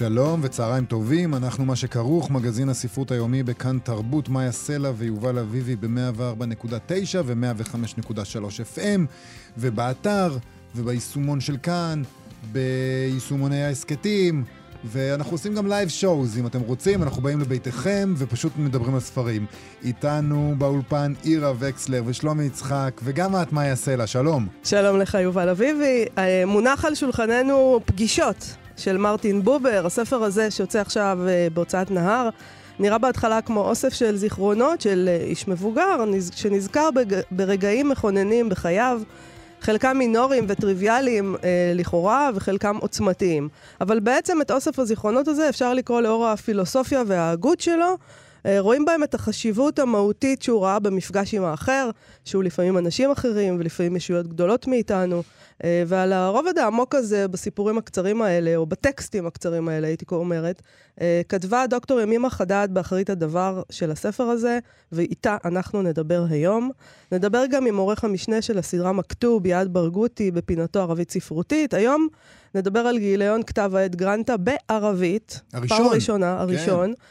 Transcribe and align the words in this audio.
שלום 0.00 0.40
וצהריים 0.42 0.84
טובים, 0.84 1.34
אנחנו 1.34 1.64
מה 1.64 1.76
שכרוך, 1.76 2.30
מגזין 2.30 2.68
הספרות 2.68 3.10
היומי 3.10 3.42
בכאן 3.42 3.78
תרבות, 3.78 4.28
מאיה 4.28 4.52
סלע 4.52 4.90
ויובל 4.96 5.38
אביבי 5.38 5.76
ב-104.9 5.76 7.16
ו-105.3 7.24 8.76
FM, 8.76 9.00
ובאתר, 9.58 10.36
וביישומון 10.76 11.40
של 11.40 11.56
כאן, 11.62 12.02
ביישומוני 12.52 13.64
ההסכתים, 13.64 14.44
ואנחנו 14.84 15.32
עושים 15.32 15.54
גם 15.54 15.66
live 15.66 15.88
shows, 15.88 16.38
אם 16.38 16.46
אתם 16.46 16.60
רוצים, 16.60 17.02
אנחנו 17.02 17.22
באים 17.22 17.40
לביתכם 17.40 18.14
ופשוט 18.16 18.52
מדברים 18.56 18.94
על 18.94 19.00
ספרים. 19.00 19.46
איתנו 19.84 20.54
באולפן 20.58 21.12
עירה 21.22 21.52
וקסלר 21.58 22.02
ושלומי 22.06 22.44
יצחק, 22.44 23.00
וגם 23.04 23.42
את, 23.42 23.52
מאיה 23.52 23.76
סלע, 23.76 24.06
שלום. 24.06 24.46
שלום 24.64 24.98
לך, 24.98 25.14
יובל 25.14 25.48
אביבי. 25.48 26.04
אה, 26.18 26.42
מונח 26.46 26.84
על 26.84 26.94
שולחננו 26.94 27.80
פגישות. 27.84 28.56
של 28.80 28.96
מרטין 28.96 29.42
בובר, 29.42 29.86
הספר 29.86 30.22
הזה 30.22 30.50
שיוצא 30.50 30.80
עכשיו 30.80 31.18
uh, 31.24 31.54
בהוצאת 31.54 31.90
נהר. 31.90 32.28
נראה 32.78 32.98
בהתחלה 32.98 33.42
כמו 33.42 33.60
אוסף 33.60 33.92
של 33.92 34.16
זיכרונות 34.16 34.80
של 34.80 35.08
uh, 35.08 35.24
איש 35.24 35.48
מבוגר, 35.48 36.04
שנזכר. 36.34 36.88
ברגעים 37.30 37.88
מכוננים 37.88 38.48
בחייו, 38.48 39.00
חלקם 39.60 39.96
מינוריים 39.98 40.44
וטריוויאליים 40.48 41.34
uh, 41.34 41.42
לכאורה, 41.74 42.30
וחלקם 42.34 42.76
עוצמתיים. 42.80 43.48
אבל 43.80 44.00
בעצם 44.00 44.40
את 44.40 44.50
אוסף 44.50 44.78
הזיכרונות 44.78 45.28
הזה 45.28 45.48
אפשר 45.48 45.74
לקרוא 45.74 46.00
לאור 46.00 46.26
הפילוסופיה 46.28 47.02
וההגות 47.06 47.60
שלו. 47.60 47.96
רואים 48.58 48.84
בהם 48.84 49.02
את 49.02 49.14
החשיבות 49.14 49.78
המהותית 49.78 50.42
שהוא 50.42 50.64
ראה 50.64 50.78
במפגש 50.78 51.34
עם 51.34 51.44
האחר, 51.44 51.90
שהוא 52.24 52.44
לפעמים 52.44 52.78
אנשים 52.78 53.10
אחרים 53.10 53.56
ולפעמים 53.58 53.96
ישויות 53.96 54.26
גדולות 54.26 54.66
מאיתנו. 54.66 55.22
אה, 55.64 55.82
ועל 55.86 56.12
הרובד 56.12 56.58
העמוק 56.58 56.94
הזה 56.94 57.28
בסיפורים 57.28 57.78
הקצרים 57.78 58.22
האלה, 58.22 58.56
או 58.56 58.66
בטקסטים 58.66 59.26
הקצרים 59.26 59.68
האלה, 59.68 59.86
הייתי 59.86 60.04
אומרת, 60.12 60.62
אה, 61.00 61.20
כתבה 61.28 61.66
דוקטור 61.66 62.00
ימימה 62.00 62.30
חדד 62.30 62.68
באחרית 62.72 63.10
הדבר 63.10 63.62
של 63.70 63.90
הספר 63.90 64.24
הזה, 64.24 64.58
ואיתה 64.92 65.36
אנחנו 65.44 65.82
נדבר 65.82 66.24
היום. 66.30 66.70
נדבר 67.12 67.44
גם 67.50 67.66
עם 67.66 67.76
עורך 67.76 68.04
המשנה 68.04 68.42
של 68.42 68.58
הסדרה 68.58 68.92
מכתוב, 68.92 69.46
יעד 69.46 69.72
ברגותי, 69.72 70.30
בפינתו 70.30 70.80
ערבית 70.80 71.10
ספרותית. 71.10 71.74
היום 71.74 72.08
נדבר 72.54 72.80
על 72.80 72.98
גיליון 72.98 73.42
כתב 73.42 73.72
העת 73.74 73.96
גרנטה 73.96 74.36
בערבית. 74.36 75.40
הראשון. 75.52 75.78
פעם 75.78 75.86
ראשונה, 75.86 76.34
כן. 76.36 76.42
הראשון. 76.42 76.86
כן. 76.86 77.02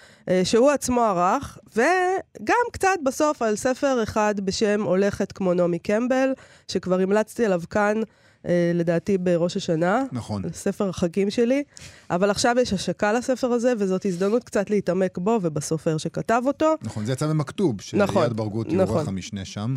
שהוא 0.43 0.71
עצמו 0.71 1.01
ערך, 1.01 1.57
וגם 1.75 2.65
קצת 2.71 2.97
בסוף 3.05 3.41
על 3.41 3.55
ספר 3.55 4.03
אחד 4.03 4.35
בשם 4.39 4.83
הולכת 4.83 5.31
כמו 5.31 5.53
נעמי 5.53 5.79
קמבל, 5.79 6.33
שכבר 6.67 6.99
המלצתי 6.99 7.45
עליו 7.45 7.61
כאן 7.69 8.01
אה, 8.45 8.71
לדעתי 8.75 9.17
בראש 9.17 9.57
השנה. 9.57 10.03
נכון. 10.11 10.41
ספר 10.53 10.89
החגים 10.89 11.29
שלי. 11.29 11.63
אבל 12.09 12.29
עכשיו 12.29 12.55
יש 12.61 12.73
השקה 12.73 13.13
לספר 13.13 13.47
הזה, 13.47 13.73
וזאת 13.77 14.05
הזדמנות 14.05 14.43
קצת 14.43 14.69
להתעמק 14.69 15.17
בו 15.17 15.39
ובסופר 15.41 15.97
שכתב 15.97 16.41
אותו. 16.45 16.75
נכון, 16.81 17.05
זה 17.05 17.11
יצא 17.11 17.27
במכתוב, 17.27 17.81
של 17.81 17.97
נכון, 17.97 18.25
יד 18.25 18.33
ברגותי, 18.33 18.75
נכון. 18.75 18.95
עורך 18.95 19.07
המשנה 19.07 19.45
שם. 19.45 19.75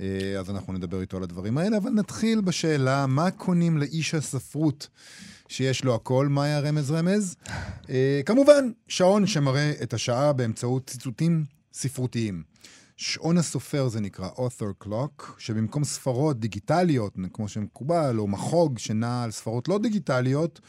אה, 0.00 0.04
אז 0.38 0.50
אנחנו 0.50 0.72
נדבר 0.72 1.00
איתו 1.00 1.16
על 1.16 1.22
הדברים 1.22 1.58
האלה, 1.58 1.76
אבל 1.76 1.90
נתחיל 1.90 2.40
בשאלה, 2.40 3.06
מה 3.06 3.30
קונים 3.30 3.78
לאיש 3.78 4.14
הספרות? 4.14 4.88
שיש 5.48 5.84
לו 5.84 5.94
הכל, 5.94 6.28
מה 6.28 6.44
היה 6.44 6.60
רמז 6.60 6.90
רמז? 6.90 7.36
אה, 7.90 8.20
כמובן, 8.26 8.70
שעון 8.88 9.26
שמראה 9.26 9.72
את 9.82 9.94
השעה 9.94 10.32
באמצעות 10.32 10.86
ציטוטים 10.86 11.44
ספרותיים. 11.72 12.42
שעון 12.96 13.38
הסופר 13.38 13.88
זה 13.88 14.00
נקרא 14.00 14.28
author 14.28 14.84
clock, 14.84 15.22
שבמקום 15.38 15.84
ספרות 15.84 16.40
דיגיטליות, 16.40 17.16
כמו 17.32 17.48
שמקובל, 17.48 18.18
או 18.18 18.26
מחוג 18.26 18.78
שנע 18.78 19.22
על 19.22 19.30
ספרות 19.30 19.68
לא 19.68 19.78
דיגיטליות, 19.78 20.60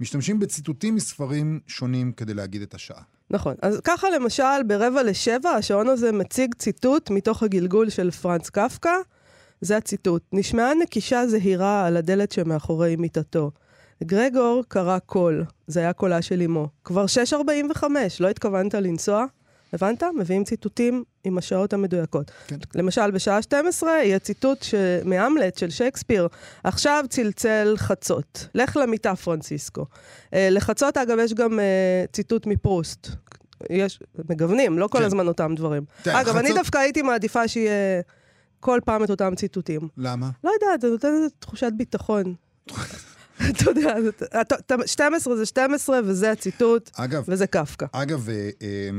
משתמשים 0.00 0.38
בציטוטים 0.38 0.94
מספרים 0.94 1.60
שונים 1.66 2.12
כדי 2.12 2.34
להגיד 2.34 2.62
את 2.62 2.74
השעה. 2.74 3.02
נכון. 3.30 3.54
אז 3.62 3.80
ככה 3.84 4.10
למשל, 4.10 4.62
ברבע 4.66 5.02
לשבע, 5.02 5.50
השעון 5.50 5.88
הזה 5.88 6.12
מציג 6.12 6.54
ציטוט 6.54 7.10
מתוך 7.10 7.42
הגלגול 7.42 7.90
של 7.90 8.10
פרנץ 8.10 8.50
קפקא. 8.50 8.94
זה 9.60 9.76
הציטוט: 9.76 10.22
נשמעה 10.32 10.74
נקישה 10.74 11.26
זהירה 11.26 11.86
על 11.86 11.96
הדלת 11.96 12.32
שמאחורי 12.32 12.96
מיטתו. 12.96 13.50
גרגור 14.04 14.62
קרא 14.68 14.98
קול, 14.98 15.44
זה 15.66 15.80
היה 15.80 15.92
קולה 15.92 16.22
של 16.22 16.42
אמו. 16.42 16.68
כבר 16.84 17.04
6.45, 17.32 17.84
לא 18.20 18.28
התכוונת 18.28 18.74
לנסוע? 18.74 19.24
הבנת? 19.72 20.02
מביאים 20.18 20.44
ציטוטים 20.44 21.04
עם 21.24 21.38
השעות 21.38 21.72
המדויקות. 21.72 22.30
כן. 22.46 22.56
למשל, 22.74 23.10
בשעה 23.10 23.42
12 23.42 23.90
יהיה 23.90 24.18
ציטוט 24.18 24.62
ש... 24.62 24.74
מהמלט 25.04 25.58
של 25.58 25.70
שייקספיר, 25.70 26.28
עכשיו 26.64 27.04
צלצל 27.08 27.74
חצות, 27.76 28.48
לך 28.54 28.76
למיטה 28.76 29.16
פרנסיסקו. 29.16 29.82
Uh, 29.82 30.34
לחצות, 30.50 30.96
אגב, 30.96 31.18
יש 31.18 31.34
גם 31.34 31.58
uh, 31.58 32.12
ציטוט 32.12 32.46
מפרוסט. 32.46 33.08
יש, 33.70 34.00
מגוונים, 34.28 34.78
לא 34.78 34.88
כל 34.88 34.98
כן. 34.98 35.04
הזמן 35.04 35.28
אותם 35.28 35.54
דברים. 35.56 35.84
כן, 36.02 36.10
אגב, 36.10 36.28
חצות... 36.28 36.36
אני 36.36 36.52
דווקא 36.54 36.78
הייתי 36.78 37.02
מעדיפה 37.02 37.48
שיהיה 37.48 38.02
כל 38.60 38.80
פעם 38.84 39.04
את 39.04 39.10
אותם 39.10 39.34
ציטוטים. 39.34 39.88
למה? 39.96 40.30
לא 40.44 40.50
יודעת, 40.50 40.80
זה 40.80 40.88
נותן 40.88 41.08
איזו 41.08 41.28
תחושת 41.38 41.72
ביטחון. 41.76 42.34
אתה 43.50 43.70
יודע, 43.70 43.94
12 44.86 45.36
זה 45.36 45.46
12 45.46 46.00
וזה 46.04 46.30
הציטוט, 46.30 46.90
אגב, 46.94 47.24
וזה 47.28 47.46
קפקא. 47.46 47.86
אגב, 47.92 48.28
אה, 48.28 48.90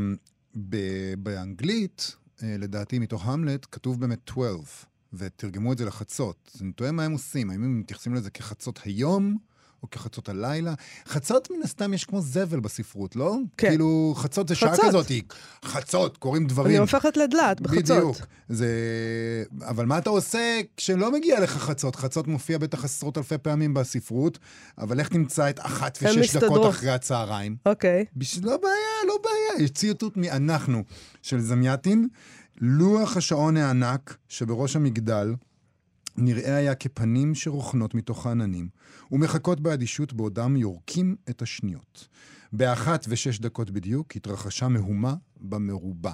באנגלית, 1.18 2.16
אה, 2.44 2.56
לדעתי, 2.60 3.00
מתוך 3.00 3.28
המלט, 3.28 3.66
כתוב 3.72 4.00
באמת 4.00 4.20
12, 4.30 4.86
ותרגמו 5.14 5.74
את 5.74 5.78
זה 5.78 5.86
לחצות. 5.86 6.52
אני 6.62 6.72
תוהה 6.72 6.92
מה 6.92 7.04
הם 7.04 7.12
עושים, 7.12 7.50
האם 7.50 7.64
הם 7.64 7.80
מתייחסים 7.80 8.14
לזה 8.14 8.30
כחצות 8.30 8.80
היום? 8.84 9.38
או 9.84 9.90
כחצות 9.90 10.30
הלילה. 10.30 10.74
חצות 11.08 11.52
מן 11.52 11.64
הסתם 11.64 11.94
יש 11.94 12.06
כמו 12.06 12.22
זבל 12.22 12.60
בספרות, 12.60 13.16
לא? 13.16 13.38
כן. 13.58 13.70
כאילו, 13.70 14.14
חצות 14.18 14.48
זה 14.48 14.56
שעה 14.56 14.76
כזאת, 14.88 15.12
חצות, 15.66 16.18
קוראים 16.18 16.48
דברים. 16.48 16.72
אני 16.72 16.78
הופכת 16.78 17.18
לדלת 17.18 17.62
בחצות. 17.62 17.98
בדיוק. 17.98 18.18
זה... 18.50 18.68
אבל 19.62 19.86
מה 19.86 19.98
אתה 19.98 20.10
עושה 20.10 20.62
כשלא 20.78 21.12
מגיע 21.12 21.40
לך 21.40 21.58
חצות? 21.58 21.96
חצות 21.96 22.28
מופיע 22.28 22.58
בטח 22.58 22.86
עשרות 22.86 23.18
אלפי 23.18 23.38
פעמים 23.38 23.74
בספרות, 23.74 24.40
אבל 24.78 25.00
איך 25.00 25.10
תמצא 25.10 25.50
את 25.50 25.60
אחת 25.60 25.98
ושש 26.02 26.36
דקות 26.36 26.70
אחרי 26.70 26.92
הצהריים? 26.92 27.56
אוקיי. 27.66 28.06
בש... 28.16 28.38
לא 28.38 28.58
בעיה, 28.58 29.08
לא 29.08 29.18
בעיה. 29.24 29.66
יש 29.66 29.72
ציטוט 29.72 30.18
מ"אנחנו" 30.18 30.84
של 31.22 31.40
זמיאטין. 31.40 32.08
לוח 32.62 33.18
השעון 33.18 33.58
הענק 33.58 34.18
שבראש 34.30 34.76
המגדל, 34.76 35.34
נראה 36.18 36.56
היה 36.56 36.76
כפנים 36.76 37.36
שרוכנות 37.36 37.96
מתוך 37.96 38.28
העננים, 38.28 38.70
ומחכות 39.12 39.60
באדישות 39.60 40.14
בעודם 40.14 40.56
יורקים 40.58 41.16
את 41.30 41.42
השניות. 41.42 42.08
באחת 42.54 43.06
ושש 43.10 43.40
דקות 43.40 43.72
בדיוק 43.72 44.16
התרחשה 44.16 44.68
מהומה 44.68 45.14
במרובע. 45.38 46.12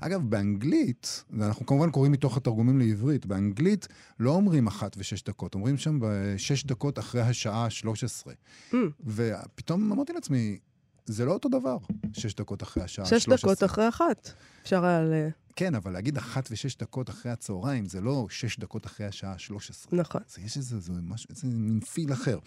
אגב, 0.00 0.22
באנגלית, 0.22 1.24
ואנחנו 1.30 1.66
כמובן 1.66 1.90
קוראים 1.90 2.12
מתוך 2.12 2.36
התרגומים 2.36 2.78
לעברית, 2.78 3.26
באנגלית 3.26 3.88
לא 4.20 4.30
אומרים 4.30 4.66
אחת 4.66 4.96
ושש 4.98 5.22
דקות, 5.22 5.54
אומרים 5.54 5.76
שם 5.76 6.00
שש 6.36 6.64
דקות 6.64 6.98
אחרי 6.98 7.20
השעה 7.20 7.64
ה-13. 7.64 8.26
Mm. 8.72 8.76
ופתאום 9.06 9.92
אמרתי 9.92 10.12
לעצמי, 10.12 10.58
זה 11.06 11.24
לא 11.24 11.32
אותו 11.32 11.48
דבר, 11.48 11.76
שש 12.12 12.34
דקות 12.34 12.62
אחרי 12.62 12.82
השעה 12.82 13.04
ה-13. 13.04 13.18
שש 13.18 13.28
דקות 13.28 13.64
אחרי 13.64 13.88
אחת. 13.88 14.30
אפשר 14.62 14.84
היה 14.84 15.00
ל... 15.02 15.12
כן, 15.56 15.74
אבל 15.74 15.92
להגיד 15.92 16.16
אחת 16.16 16.48
ושש 16.50 16.76
דקות 16.76 17.10
אחרי 17.10 17.32
הצהריים, 17.32 17.86
זה 17.86 18.00
לא 18.00 18.26
שש 18.30 18.58
דקות 18.58 18.86
אחרי 18.86 19.06
השעה 19.06 19.32
ה-13. 19.32 19.88
נכון. 19.92 20.20
זה 20.28 20.42
יש 20.42 20.56
איזה, 20.56 20.80
זה 20.80 20.92
משהו, 21.02 21.28
איזה 21.30 21.46
מין 21.46 21.80
פיל 21.80 22.12
אחר. 22.12 22.38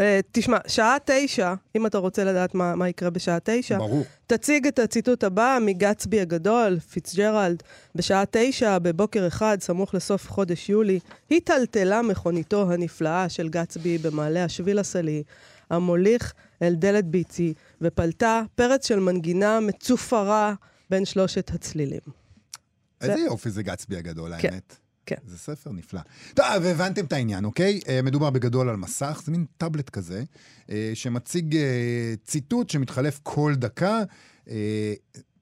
Uh, 0.00 0.04
תשמע, 0.32 0.58
שעה 0.66 0.96
תשע, 1.04 1.54
אם 1.76 1.86
אתה 1.86 1.98
רוצה 1.98 2.24
לדעת 2.24 2.54
מה, 2.54 2.76
מה 2.76 2.88
יקרה 2.88 3.10
בשעה 3.10 3.38
תשע, 3.44 3.78
ברור. 3.78 4.04
תציג 4.26 4.66
את 4.66 4.78
הציטוט 4.78 5.24
הבא 5.24 5.58
מגצבי 5.60 6.20
הגדול, 6.20 6.78
פיצג'רלד, 6.78 7.62
בשעה 7.94 8.24
תשע, 8.30 8.78
בבוקר 8.78 9.26
אחד, 9.26 9.58
סמוך 9.60 9.94
לסוף 9.94 10.30
חודש 10.30 10.68
יולי, 10.68 10.98
היטלטלה 11.30 12.02
מכוניתו 12.02 12.72
הנפלאה 12.72 13.28
של 13.28 13.48
גצבי 13.48 13.98
במעלה 13.98 14.44
השביל 14.44 14.78
הסלי, 14.78 15.22
המוליך 15.70 16.32
אל 16.62 16.74
דלת 16.74 17.04
ביצי, 17.04 17.54
ופלטה 17.80 18.42
פרץ 18.54 18.88
של 18.88 19.00
מנגינה 19.00 19.60
מצופרה 19.60 20.54
בין 20.90 21.04
שלושת 21.04 21.50
הצלילים. 21.54 22.00
איזה 23.00 23.14
זה... 23.14 23.20
יופי 23.20 23.50
זה 23.50 23.62
גצבי 23.62 23.96
הגדול, 23.96 24.32
כן. 24.38 24.48
האמת. 24.48 24.76
כן. 25.06 25.16
זה 25.26 25.38
ספר 25.38 25.72
נפלא. 25.72 26.00
טוב, 26.34 26.46
והבנתם 26.62 27.04
את 27.04 27.12
העניין, 27.12 27.44
אוקיי? 27.44 27.80
אה, 27.88 28.02
מדובר 28.02 28.30
בגדול 28.30 28.68
על 28.68 28.76
מסך, 28.76 29.22
זה 29.24 29.32
מין 29.32 29.44
טאבלט 29.58 29.90
כזה, 29.90 30.24
אה, 30.70 30.90
שמציג 30.94 31.56
אה, 31.56 32.14
ציטוט 32.24 32.70
שמתחלף 32.70 33.20
כל 33.22 33.54
דקה. 33.56 34.02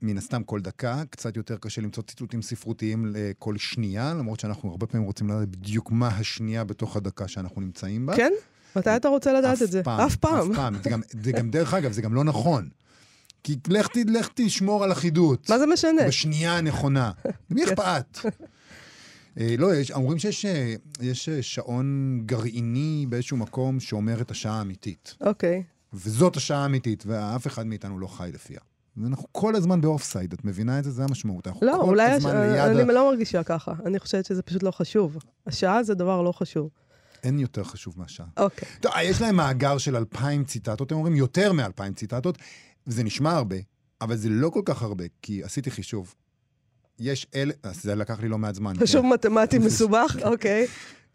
מן 0.03 0.19
הסתם 0.19 0.43
כל 0.43 0.61
דקה, 0.61 1.03
קצת 1.11 1.37
יותר 1.37 1.57
קשה 1.57 1.81
למצוא 1.81 2.03
ציטוטים 2.03 2.43
ספרותיים 2.43 3.07
לכל 3.15 3.59
שנייה, 3.59 4.15
למרות 4.15 4.41
שאנחנו 4.41 4.71
הרבה 4.71 4.87
פעמים 4.87 5.07
רוצים 5.07 5.29
לדעת 5.29 5.49
בדיוק 5.49 5.91
מה 5.91 6.09
השנייה 6.09 6.65
בתוך 6.65 6.97
הדקה 6.97 7.29
שאנחנו 7.29 7.61
נמצאים 7.61 8.07
בה. 8.07 8.17
כן? 8.17 8.33
מתי 8.77 8.97
אתה 8.97 9.09
רוצה 9.09 9.33
לדעת 9.33 9.63
את 9.63 9.71
זה? 9.71 9.83
פעם, 9.83 10.01
אף 10.01 10.17
פעם. 10.17 10.51
אף 10.51 10.57
פעם. 10.57 10.75
זה 10.83 10.91
גם, 10.91 11.01
זה 11.23 11.33
גם, 11.33 11.51
דרך 11.51 11.75
אגב, 11.75 11.93
זה 11.93 12.03
גם 12.03 12.15
לא 12.15 12.25
נכון. 12.25 12.69
כי 13.43 13.57
לך, 13.69 13.89
ת- 13.89 14.11
לך 14.11 14.29
תשמור 14.35 14.85
על 14.85 14.93
אחידות. 14.93 15.51
מה 15.51 15.59
זה 15.59 15.67
משנה? 15.67 16.07
בשנייה 16.07 16.59
הנכונה. 16.59 17.13
למי 17.51 17.65
אכפת? 17.65 18.19
אה, 19.41 19.55
לא, 19.59 19.75
יש, 19.75 19.91
אומרים 19.91 20.19
שיש 20.19 20.45
אה, 20.45 20.75
יש 21.01 21.29
אה, 21.29 21.43
שעון 21.43 22.21
גרעיני 22.27 23.07
באיזשהו 23.09 23.37
מקום 23.37 23.81
שאומר 23.81 24.21
את 24.21 24.31
השעה 24.31 24.59
האמיתית. 24.59 25.15
אוקיי. 25.21 25.63
וזאת 25.93 26.37
השעה 26.37 26.63
האמיתית, 26.63 27.05
ואף 27.07 27.47
אחד 27.47 27.67
מאיתנו 27.67 27.99
לא 27.99 28.07
חי 28.07 28.31
לפיה. 28.35 28.61
ואנחנו 28.97 29.27
כל 29.33 29.57
הזמן 29.57 29.81
באוף 29.81 30.03
סייד, 30.03 30.33
את 30.33 30.45
מבינה 30.45 30.79
את 30.79 30.85
זה? 30.85 30.91
זה 30.91 31.05
המשמעות. 31.05 31.47
אנחנו 31.47 31.67
לא, 31.67 31.73
כל 31.73 31.89
אולי 31.89 32.05
הש... 32.11 32.17
הזמן 32.17 32.37
ליד... 32.37 32.59
אני 32.59 32.83
ה... 32.83 32.85
לא 32.85 33.11
מרגישה 33.11 33.43
ככה. 33.43 33.73
אני 33.87 33.99
חושבת 33.99 34.25
שזה 34.25 34.43
פשוט 34.43 34.63
לא 34.63 34.71
חשוב. 34.71 35.19
השעה 35.47 35.83
זה 35.83 35.95
דבר 35.95 36.23
לא 36.23 36.33
חשוב. 36.33 36.71
אין 37.23 37.39
יותר 37.39 37.65
חשוב 37.65 37.95
מהשעה. 37.97 38.27
אוקיי. 38.37 38.69
טוב, 38.81 38.93
יש 39.03 39.21
להם 39.21 39.37
מאגר 39.37 39.79
של 39.79 39.97
אלפיים 39.97 40.45
ציטטות, 40.45 40.93
הם 40.93 40.99
אומרים 40.99 41.17
יותר 41.17 41.53
מאלפיים 41.53 41.95
ציטטות, 41.95 42.39
וזה 42.87 43.05
נשמע 43.05 43.31
הרבה, 43.31 43.57
אבל 44.01 44.17
זה 44.17 44.29
לא 44.29 44.49
כל 44.49 44.63
כך 44.65 44.83
הרבה, 44.83 45.05
כי 45.23 45.43
עשיתי 45.43 45.71
חישוב. 45.71 46.15
יש 46.99 47.27
אל... 47.35 47.53
אז 47.63 47.83
זה 47.83 47.95
לקח 47.95 48.21
לי 48.21 48.29
לא 48.29 48.39
מעט 48.39 48.55
זמן. 48.55 48.79
חישוב 48.79 49.03
כן. 49.03 49.09
מתמטי 49.09 49.59
מסובך, 49.67 50.17
אוקיי. 50.25 50.67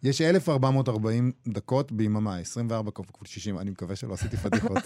יש 0.04 0.22
1,440 0.22 1.32
דקות 1.48 1.92
ביממה, 1.92 2.38
24 2.38 2.92
כפול 2.92 3.28
60, 3.28 3.60
אני 3.60 3.72
מקווה 3.72 3.96
שלא 3.96 4.14
עשיתי 4.14 4.38
פדיחות. 4.38 4.78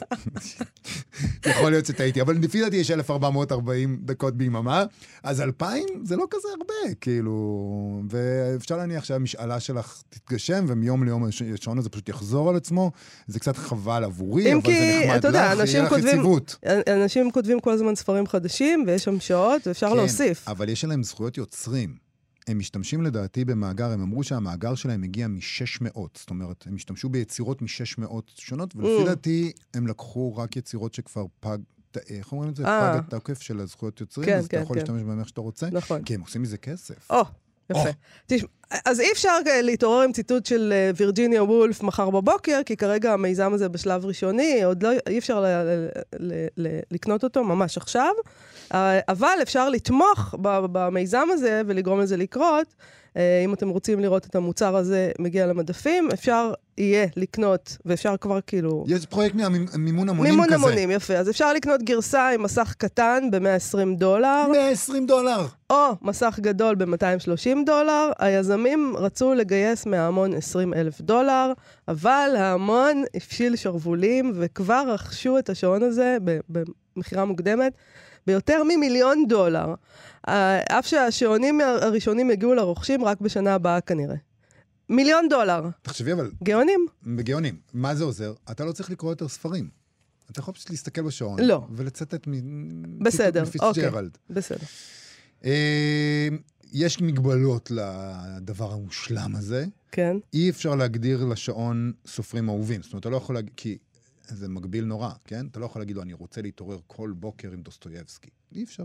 יכול 1.50 1.70
להיות 1.72 1.86
שטעיתי, 1.86 2.22
אבל 2.22 2.38
לפי 2.42 2.62
דעתי 2.62 2.76
יש 2.76 2.92
1,440 2.92 4.00
דקות 4.02 4.38
ביממה, 4.38 4.86
אז 5.24 5.42
2,000 5.42 5.84
זה 6.04 6.16
לא 6.16 6.26
כזה 6.30 6.48
הרבה, 6.52 6.96
כאילו... 7.02 8.02
ואפשר 8.10 8.78
להניח 8.78 9.04
שהמשאלה 9.04 9.60
שלך 9.60 10.02
תתגשם, 10.10 10.66
ומיום 10.68 11.04
ליום 11.04 11.26
השעון 11.54 11.78
הזה 11.78 11.90
פשוט 11.90 12.10
יחזור 12.10 12.50
על 12.50 12.56
עצמו. 12.56 12.92
זה 13.28 13.40
קצת 13.40 13.58
חבל 13.58 14.04
עבורי, 14.04 14.54
אבל 14.54 14.62
כי, 14.62 15.02
זה 15.02 15.06
נחמד 15.06 15.26
יודע, 15.26 15.54
לך, 15.54 15.60
אנשים 15.60 15.80
יהיה 15.80 15.90
לך 15.92 15.98
יציבות. 15.98 16.56
אנשים 16.88 17.32
כותבים 17.32 17.60
כל 17.60 17.72
הזמן 17.72 17.96
ספרים 17.96 18.28
חדשים, 18.28 18.84
ויש 18.88 19.04
שם 19.04 19.20
שעות, 19.20 19.68
ואפשר 19.68 19.90
כן, 19.90 19.96
להוסיף. 19.96 20.48
אבל 20.48 20.70
יש 20.70 20.84
עליהם 20.84 21.04
זכויות 21.04 21.38
יוצרים. 21.38 22.11
הם 22.48 22.60
משתמשים 22.60 23.02
לדעתי 23.02 23.46
במאגר, 23.46 23.92
הם 23.92 24.02
אמרו 24.02 24.24
שהמאגר 24.24 24.76
שלהם 24.76 25.04
הגיע 25.04 25.28
מ-600, 25.28 26.00
זאת 26.16 26.30
אומרת, 26.30 26.64
הם 26.68 26.76
השתמשו 26.76 27.10
ביצירות 27.10 27.62
מ-600 27.62 28.08
שונות, 28.36 28.76
ולפי 28.76 29.04
Mm. 29.04 29.06
דעתי 29.06 29.52
הם 29.74 29.88
לקחו 29.88 30.36
רק 30.36 30.58
יצירות 30.58 30.94
שכבר 30.94 31.26
פג, 31.40 31.58
איך 32.10 32.32
אומרים 32.32 32.50
את 32.50 32.56
זה? 32.56 32.66
אה. 32.66 32.94
פג 32.94 33.00
התוקף 33.08 33.42
של 33.42 33.60
הזכויות 33.60 34.02
יוצרים, 34.02 34.26
כן, 34.26 34.38
אז 34.38 34.46
אתה 34.46 34.58
כן, 34.58 34.64
יכול 34.64 34.76
כן. 34.76 34.80
להשתמש 34.82 35.04
בהם 35.04 35.20
איך 35.20 35.28
שאתה 35.28 35.42
רוצה, 35.42 35.70
נכון. 35.72 36.04
כי 36.04 36.16
הם 36.16 36.22
עושים 36.22 36.42
מזה 36.42 36.58
כסף. 36.58 37.12
או, 37.12 37.22
יפה. 37.72 37.90
תשמע, 38.28 38.48
אז 38.86 39.00
אי 39.00 39.12
אפשר 39.12 39.38
אה, 39.48 39.62
להתעורר 39.62 40.02
עם 40.02 40.12
ציטוט 40.12 40.46
של 40.46 40.74
אה, 40.76 40.92
וירג'יניה 40.96 41.44
וולף 41.44 41.84
מחר 41.84 42.10
בבוקר, 42.10 42.62
כי 42.66 42.78
כרגע 42.78 43.14
המיזם 43.14 43.54
הזה 43.54 43.70
בשלב 43.70 44.06
ראשוני, 44.06 44.64
עוד 44.64 44.84
לא, 44.84 44.90
אי 45.10 45.18
אפשר 45.18 45.42
ל, 45.42 45.46
ל, 45.46 45.88
ל, 46.20 46.34
ל, 46.58 46.80
לקנות 46.92 47.24
אותו 47.24 47.44
ממש 47.44 47.78
עכשיו, 47.78 48.12
אה, 48.74 49.00
אבל 49.08 49.38
אפשר 49.42 49.70
לתמוך 49.70 50.36
במיזם 50.42 51.28
הזה 51.32 51.62
ולגרום 51.68 52.00
לזה 52.00 52.18
לקרות. 52.18 52.76
אה, 53.18 53.42
אם 53.46 53.54
אתם 53.54 53.70
רוצים 53.70 54.00
לראות 54.00 54.26
את 54.26 54.36
המוצר 54.36 54.76
הזה 54.76 55.12
מגיע 55.20 55.48
למדפים, 55.48 56.10
אפשר 56.14 56.54
יהיה 56.78 57.08
לקנות, 57.16 57.78
ואפשר 57.86 58.18
כבר 58.18 58.40
כאילו... 58.48 58.86
יש 58.88 59.06
פרויקט 59.06 59.36
מימון 59.78 60.10
המונים 60.10 60.32
מימון 60.32 60.46
כזה. 60.46 60.56
המונים, 60.56 60.92
יפה. 60.92 61.14
אז 61.14 61.30
אפשר 61.30 61.54
לקנות 61.54 61.84
גרסה 61.84 62.30
עם 62.30 62.44
מסך 62.44 62.74
קטן 62.78 63.24
ב-120 63.32 63.98
דולר, 63.98 64.48
120 64.52 65.06
דולר. 65.06 65.46
או 65.70 65.96
מסך 66.02 66.40
גדול 66.42 66.76
ב-230 66.76 67.66
דולר. 67.66 68.12
היזמים 68.20 68.94
רצו 68.98 69.34
לגייס 69.34 69.86
מההמון 69.86 70.34
20 70.34 70.74
אלף 70.74 71.02
דולר, 71.02 71.54
אבל 71.88 72.36
ההמון 72.38 73.04
הפשיל 73.16 73.56
שרוולים 73.56 74.32
וכבר 74.36 74.84
רכשו 74.88 75.38
את 75.38 75.50
השעון 75.50 75.84
הזה 75.84 76.18
במכירה 76.50 77.26
מוקדמת 77.26 77.74
ביותר 78.28 78.64
ממיליון 78.64 79.28
דולר. 79.28 79.74
אה, 80.28 80.60
אף 80.80 80.88
שהשעונים 80.88 81.62
הראשונים 81.62 82.32
יגיעו 82.32 82.54
לרוכשים 82.54 83.04
רק 83.06 83.22
בשנה 83.22 83.54
הבאה 83.54 83.82
כנראה. 83.82 84.16
מיליון 84.90 85.30
דולר. 85.30 85.64
תחשבי 85.82 86.14
אבל, 86.14 86.32
גאונים? 86.44 86.86
בגאונים, 87.04 87.56
מה 87.74 87.96
זה 87.96 88.04
עוזר? 88.04 88.34
אתה 88.52 88.66
לא 88.66 88.72
צריך 88.72 88.92
לקרוא 88.92 89.12
יותר 89.12 89.28
ספרים. 89.28 89.70
אתה 90.32 90.40
יכול 90.40 90.54
פשוט 90.54 90.70
להסתכל 90.70 91.02
בשעון. 91.02 91.40
לא. 91.40 91.68
ולצטט 91.72 92.28
מ... 92.28 93.04
בסדר, 93.04 93.44
אוקיי. 93.60 93.70
מפיצג'רלד. 93.70 94.18
בסדר. 94.30 94.66
אה, 95.46 96.28
יש 96.74 97.02
מגבלות 97.02 97.72
לדבר 97.72 98.72
המושלם 98.72 99.36
הזה. 99.36 99.66
כן. 99.92 100.18
אי 100.34 100.50
אפשר 100.50 100.76
להגדיר 100.76 101.26
לשעון 101.26 101.92
סופרים 102.08 102.50
אהובים. 102.50 102.82
זאת 102.82 102.94
אומרת, 102.94 103.02
אתה 103.02 103.10
לא 103.10 103.18
יכול 103.18 103.36
להגיד, 103.36 103.54
כי 103.56 103.78
זה 104.28 104.50
מגביל 104.50 104.86
נורא, 104.86 105.10
כן? 105.26 105.48
אתה 105.48 105.60
לא 105.60 105.66
יכול 105.66 105.82
להגיד 105.82 105.96
לו, 105.96 106.02
אני 106.02 106.14
רוצה 106.14 106.42
להתעורר 106.42 106.80
כל 106.88 107.14
בוקר 107.16 107.52
עם 107.52 107.62
דוסטויבסקי. 107.62 108.30
אי 108.56 108.64
אפשר. 108.64 108.84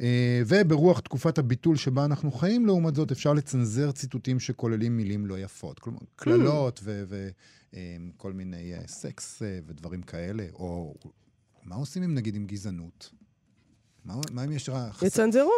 אה, 0.00 0.42
וברוח 0.46 1.00
תקופת 1.00 1.38
הביטול 1.38 1.76
שבה 1.76 2.04
אנחנו 2.04 2.32
חיים, 2.32 2.66
לעומת 2.66 2.94
זאת, 2.94 3.12
אפשר 3.12 3.32
לצנזר 3.32 3.92
ציטוטים 3.92 4.40
שכוללים 4.40 4.96
מילים 4.96 5.26
לא 5.26 5.38
יפות. 5.38 5.78
כלומר, 5.78 6.00
קללות 6.16 6.80
וכל 6.84 8.32
מיני 8.32 8.74
אה, 8.74 8.86
סקס 8.86 9.42
אה, 9.42 9.58
ודברים 9.66 10.02
כאלה. 10.02 10.46
או 10.54 10.94
מה 11.64 11.76
עושים 11.76 12.02
עם, 12.02 12.14
נגיד, 12.14 12.34
עם 12.36 12.46
גזענות? 12.46 13.10
מה, 14.08 14.14
מה 14.32 14.44
אם 14.44 14.52
יש... 14.52 14.68
רע- 14.68 14.90
יצנזרו, 15.02 15.50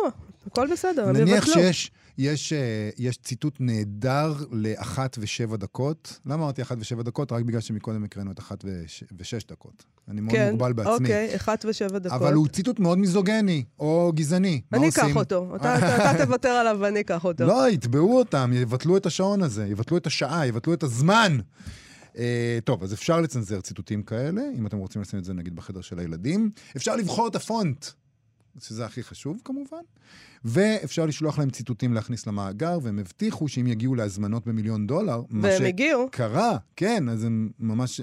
הכל 0.47 0.69
בסדר, 0.73 1.09
הם 1.09 1.17
נניח 1.17 1.47
יבטלו. 1.47 1.55
שיש 1.55 1.91
יש, 2.21 2.53
אה, 2.53 2.91
יש 2.99 3.17
ציטוט 3.17 3.57
נהדר 3.61 4.35
לאחת 4.51 5.17
ושבע 5.21 5.57
דקות. 5.57 6.21
למה 6.27 6.35
אמרתי 6.35 6.63
אחת 6.63 6.77
ושבע 6.81 7.03
דקות? 7.03 7.33
רק 7.33 7.45
בגלל 7.45 7.61
שמקודם 7.61 8.05
הקראנו 8.05 8.33
את 8.33 8.39
אחת 8.39 8.65
וש, 8.65 9.05
ושש 9.19 9.45
דקות. 9.45 9.85
אני 10.09 10.21
מאוד 10.21 10.35
כן, 10.35 10.51
מוגבל 10.51 10.73
בעצמי. 10.73 10.93
אוקיי, 10.93 11.37
אחת 11.37 11.65
ושבע 11.69 11.99
דקות. 11.99 12.21
אבל 12.21 12.35
הוא 12.35 12.49
ציטוט 12.49 12.79
מאוד 12.79 12.99
מיזוגני, 12.99 13.65
או 13.79 14.13
גזעני. 14.15 14.61
אני? 14.73 14.89
אקח 14.89 15.17
אותו. 15.17 15.49
אתה, 15.57 15.79
אתה, 15.79 16.11
אתה 16.11 16.27
תוותר 16.27 16.49
עליו 16.49 16.77
ואני 16.81 17.01
אקח 17.01 17.25
אותו. 17.25 17.45
לא, 17.45 17.71
יתבעו 17.71 18.19
אותם, 18.19 18.51
יבטלו 18.55 18.97
את 18.97 19.07
השעון 19.07 19.43
הזה, 19.43 19.67
יבטלו 19.67 19.97
את 19.97 20.07
השעה, 20.07 20.47
יבטלו 20.47 20.75
את 20.75 20.83
הזמן. 20.83 21.39
Uh, 22.13 22.17
טוב, 22.65 22.83
אז 22.83 22.95
אפשר 22.95 23.21
לצנזר 23.21 23.61
ציטוטים 23.61 24.03
כאלה, 24.03 24.43
אם 24.59 24.67
אתם 24.67 24.79
רוצים 24.79 25.03
לשים 25.03 25.19
את 25.19 25.25
זה 25.25 25.33
נגיד 25.33 25.57
בחדר 25.57 25.81
של 25.81 25.99
הילדים. 25.99 26.51
אפשר 26.77 26.97
לבחור 26.97 27.29
את 27.29 27.37
הפונט, 27.37 27.87
שזה 28.59 28.85
הכי 28.87 29.03
חשוב 29.03 29.41
כמובן. 29.45 29.83
ואפשר 30.45 31.07
לשלוח 31.07 31.39
להם 31.39 31.51
ציטוטים 31.51 31.95
להכניס 31.95 32.27
למאגר, 32.27 32.79
והם 32.83 32.99
הבטיחו 32.99 33.49
שאם 33.49 33.67
יגיעו 33.67 33.95
להזמנות 33.95 34.47
במיליון 34.47 34.87
דולר, 34.87 35.23
מה. 35.31 35.49
שקרה, 36.09 36.59
כן, 36.77 37.09
אז 37.09 37.25
הם 37.25 37.51
ממש 37.59 38.01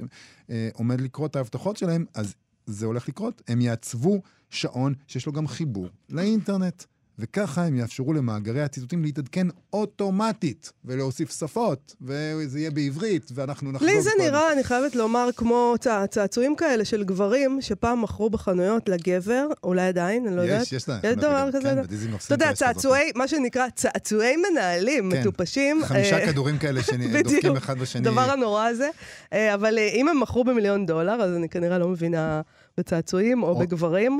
אה, 0.50 0.70
עומד 0.74 1.02
לקרות 1.02 1.32
את 1.32 1.36
ההבטחות 1.36 1.78
שלהם, 1.78 2.06
אז 2.14 2.36
זה 2.66 2.86
הולך 2.86 3.10
לקרות. 3.10 3.42
הם 3.48 3.62
יעצבו 3.62 4.22
שעון 4.50 4.94
שיש 5.08 5.26
לו 5.26 5.32
גם 5.34 5.48
חיבור 5.48 5.88
לאינטרנט. 6.10 6.84
וככה 7.20 7.66
הם 7.66 7.76
יאפשרו 7.76 8.14
למאגרי 8.14 8.62
הציטוטים 8.62 9.04
להתעדכן 9.04 9.48
אוטומטית, 9.74 10.72
ולהוסיף 10.86 11.32
שפות, 11.40 11.96
וזה 12.02 12.60
יהיה 12.60 12.72
בעברית, 12.72 13.32
ואנחנו 13.36 13.72
נחגוג... 13.72 13.90
לי 13.90 14.02
זה 14.02 14.10
כל- 14.18 14.24
נראה, 14.24 14.54
אני 14.54 14.64
חייבת 14.64 14.96
לומר, 14.96 15.30
כמו 15.36 15.74
צע- 15.80 16.08
צעצועים 16.08 16.56
כאלה 16.56 16.86
של 16.86 17.04
גברים, 17.04 17.58
שפעם 17.62 18.02
מכרו 18.02 18.30
בחנויות 18.30 18.90
לגבר, 18.90 19.48
אולי 19.64 19.88
עדיין, 19.88 20.28
אני 20.28 20.36
לא 20.36 20.42
יודעת. 20.42 20.62
יש, 20.62 20.74
יש 20.74 20.90
להם. 20.90 21.00
יש 21.04 21.16
דבר 21.16 21.50
כזה? 21.54 21.62
כן, 21.62 21.82
בדיזינגוף 21.84 22.26
אתה 22.26 22.34
יודע, 22.34 22.50
יש. 22.52 22.60
צעצועי, 22.60 23.12
מה 23.16 23.28
שנקרא, 23.28 23.70
צעצועי 23.76 24.36
מנהלים, 24.52 25.12
כן. 25.12 25.20
מטופשים. 25.22 25.82
חמישה 25.86 26.20
אה, 26.20 26.26
כדורים 26.32 26.58
כאלה. 26.58 26.84
שדופקים 26.88 27.56
אחד 27.58 27.80
בשני. 27.80 28.02
הדבר 28.08 28.32
הנורא 28.32 28.66
הזה. 28.68 28.90
אה, 29.34 29.54
אבל 29.54 29.78
אה, 29.78 29.88
אם 29.94 30.08
הם 30.08 30.20
מכרו 30.20 30.44
במיליון 30.44 30.86
דולר, 30.86 31.22
אז 31.24 31.36
אני 31.36 31.50
כנראה 31.50 31.78
לא 31.78 31.88
מבינה 31.88 32.42
בצעצועים 32.78 33.44
או 33.44 33.50
או- 33.50 33.60
בגברים. 33.60 34.20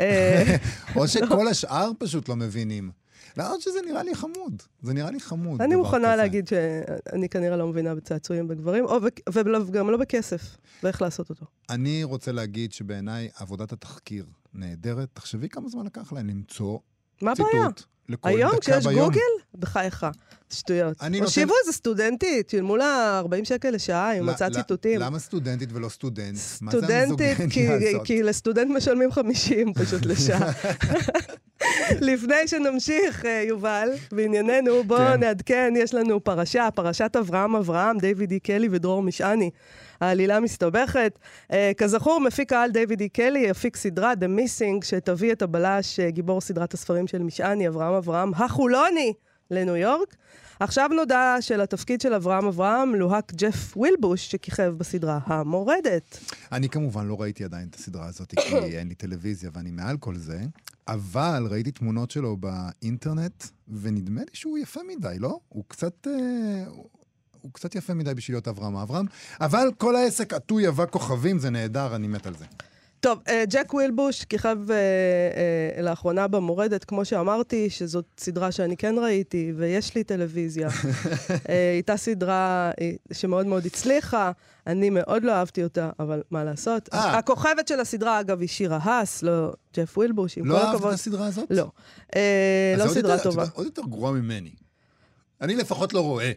אה, 0.00 0.56
או 0.96 1.08
שכל 1.08 1.48
השאר 1.48 1.90
פשוט 1.98 2.28
לא 2.28 2.36
מבינים. 2.36 2.90
למרות 3.36 3.60
שזה 3.60 3.78
נראה 3.86 4.02
לי 4.02 4.14
חמוד. 4.14 4.62
זה 4.82 4.92
נראה 4.94 5.10
לי 5.10 5.20
חמוד. 5.20 5.62
אני 5.62 5.76
מוכנה 5.76 6.08
כזה. 6.08 6.16
להגיד 6.16 6.48
שאני 6.48 7.28
כנראה 7.28 7.56
לא 7.56 7.66
מבינה 7.68 7.94
בצעצועים 7.94 8.48
בגברים, 8.48 8.84
או 8.84 9.00
בק- 9.00 9.20
וגם 9.34 9.90
לא 9.90 9.96
בכסף, 9.96 10.56
ואיך 10.82 11.02
לעשות 11.02 11.30
אותו. 11.30 11.46
אני 11.70 12.04
רוצה 12.04 12.32
להגיד 12.32 12.72
שבעיניי 12.72 13.28
עבודת 13.36 13.72
התחקיר 13.72 14.26
נהדרת. 14.54 15.08
תחשבי 15.14 15.48
כמה 15.48 15.68
זמן 15.68 15.86
לקח 15.86 16.12
להם 16.12 16.26
למצוא 16.28 16.78
מה 17.22 17.32
הבעיה? 17.32 17.68
לכל 18.08 18.28
היום, 18.28 18.50
דקה 18.50 18.60
כשיש 18.60 18.86
ביום. 18.86 19.04
גוגל? 19.04 19.20
בחייך. 19.58 20.06
שטויות. 20.50 20.96
אני 21.02 21.10
נותן- 21.18 21.24
הושיבו 21.24 21.54
איזה 21.62 21.72
סטודנטית, 21.72 22.50
שילמו 22.50 22.76
לה 22.76 23.18
40 23.18 23.44
שקל 23.44 23.70
לשעה, 23.70 24.08
היא 24.08 24.22
מצאה 24.22 24.50
ציטוטים. 24.50 25.00
למה 25.00 25.18
סטודנטית 25.18 25.68
ולא 25.72 25.88
סטודנט? 25.88 26.36
סטודנטית, 26.36 27.38
כי? 27.50 27.68
כי 28.04 28.22
לסטודנט 28.22 28.70
משלמים 28.76 29.12
50 29.12 29.72
פשוט 29.74 30.06
לשעה. 30.06 30.50
לפני 32.00 32.34
שנמשיך, 32.48 33.24
אה, 33.24 33.44
יובל, 33.48 33.88
בענייננו, 34.12 34.84
בואו 34.84 34.98
כן. 34.98 35.20
נעדכן, 35.20 35.74
יש 35.76 35.94
לנו 35.94 36.24
פרשה, 36.24 36.68
פרשת 36.74 37.16
אברהם 37.20 37.56
אברהם, 37.56 37.98
דיוויד 37.98 38.30
אי 38.30 38.40
קלי 38.40 38.68
ודרור 38.70 39.02
משעני. 39.02 39.50
העלילה 40.00 40.40
מסתבכת. 40.40 41.18
Uh, 41.52 41.54
כזכור, 41.76 42.20
מפיק 42.20 42.52
העל 42.52 42.70
דיוויד 42.70 43.00
אי 43.00 43.08
קלי 43.08 43.38
יפיק 43.38 43.76
סדרה, 43.76 44.12
The 44.12 44.38
Missing, 44.38 44.84
שתביא 44.84 45.32
את 45.32 45.42
הבלש, 45.42 46.00
uh, 46.00 46.10
גיבור 46.10 46.40
סדרת 46.40 46.74
הספרים 46.74 47.06
של 47.06 47.18
משעני, 47.18 47.68
אברהם 47.68 47.94
אברהם, 47.94 48.34
החולוני, 48.34 49.12
לניו 49.50 49.76
יורק. 49.76 50.16
עכשיו 50.60 50.88
נודע 50.88 51.36
שלתפקיד 51.40 52.00
של 52.00 52.14
אברהם 52.14 52.46
אברהם 52.46 52.94
לוהק 52.94 53.32
ג'ף 53.34 53.76
וילבוש, 53.76 54.30
שכיכב 54.30 54.74
בסדרה 54.78 55.18
המורדת. 55.24 56.18
אני 56.52 56.68
כמובן 56.68 57.06
לא 57.06 57.20
ראיתי 57.20 57.44
עדיין 57.44 57.68
את 57.68 57.74
הסדרה 57.74 58.06
הזאת, 58.06 58.34
כי 58.34 58.54
אין 58.78 58.88
לי 58.88 58.94
טלוויזיה 58.94 59.50
ואני 59.54 59.70
מעל 59.70 59.96
כל 59.96 60.16
זה, 60.16 60.40
אבל 60.88 61.46
ראיתי 61.50 61.70
תמונות 61.70 62.10
שלו 62.10 62.36
באינטרנט, 62.36 63.44
ונדמה 63.68 64.20
לי 64.20 64.30
שהוא 64.32 64.58
יפה 64.58 64.80
מדי, 64.88 65.16
לא? 65.18 65.38
הוא 65.48 65.64
קצת... 65.68 66.06
אה, 66.06 66.64
הוא 67.40 67.52
קצת 67.52 67.74
יפה 67.74 67.94
מדי 67.94 68.14
בשביל 68.14 68.34
להיות 68.34 68.48
אברהם 68.48 68.76
אברהם, 68.76 69.06
אבל 69.40 69.70
כל 69.78 69.96
העסק 69.96 70.34
עטוי 70.34 70.68
אבק 70.68 70.90
כוכבים, 70.90 71.38
זה 71.38 71.50
נהדר, 71.50 71.96
אני 71.96 72.08
מת 72.08 72.26
על 72.26 72.34
זה. 72.38 72.44
טוב, 73.00 73.18
אה, 73.28 73.44
ג'ק 73.50 73.74
וילבוש 73.74 74.24
כיכב 74.24 74.56
אה, 74.70 74.76
אה, 75.76 75.82
לאחרונה 75.82 76.28
במורדת, 76.28 76.84
כמו 76.84 77.04
שאמרתי, 77.04 77.70
שזאת 77.70 78.04
סדרה 78.18 78.52
שאני 78.52 78.76
כן 78.76 78.94
ראיתי, 78.98 79.52
ויש 79.56 79.94
לי 79.94 80.04
טלוויזיה. 80.04 80.68
הייתה 81.74 81.96
סדרה 81.96 82.70
שמאוד 83.12 83.46
מאוד 83.46 83.66
הצליחה, 83.66 84.32
אני 84.66 84.90
מאוד 84.90 85.24
לא 85.24 85.32
אהבתי 85.32 85.64
אותה, 85.64 85.90
אבל 85.98 86.22
מה 86.30 86.44
לעשות? 86.44 86.88
הכוכבת 86.92 87.68
של 87.68 87.80
הסדרה, 87.80 88.20
אגב, 88.20 88.40
היא 88.40 88.48
שירה 88.48 88.78
האס, 88.82 89.22
לא 89.22 89.52
ג'ף 89.76 89.98
וילבוש, 89.98 90.38
עם 90.38 90.46
לא 90.46 90.54
כל 90.54 90.60
אהבת 90.60 90.70
את 90.70 90.74
הכבוד. 90.74 90.92
הסדרה 90.92 91.26
הזאת? 91.26 91.50
לא. 91.50 91.70
לא 92.78 92.88
סדרה 92.88 93.18
טובה. 93.18 93.44
עוד 93.54 93.66
יותר 93.66 93.82
גרוע 93.82 94.12
ממני. 94.12 94.50
אני 95.40 95.56
לפחות 95.56 95.94
לא 95.94 96.00
רואה. 96.00 96.32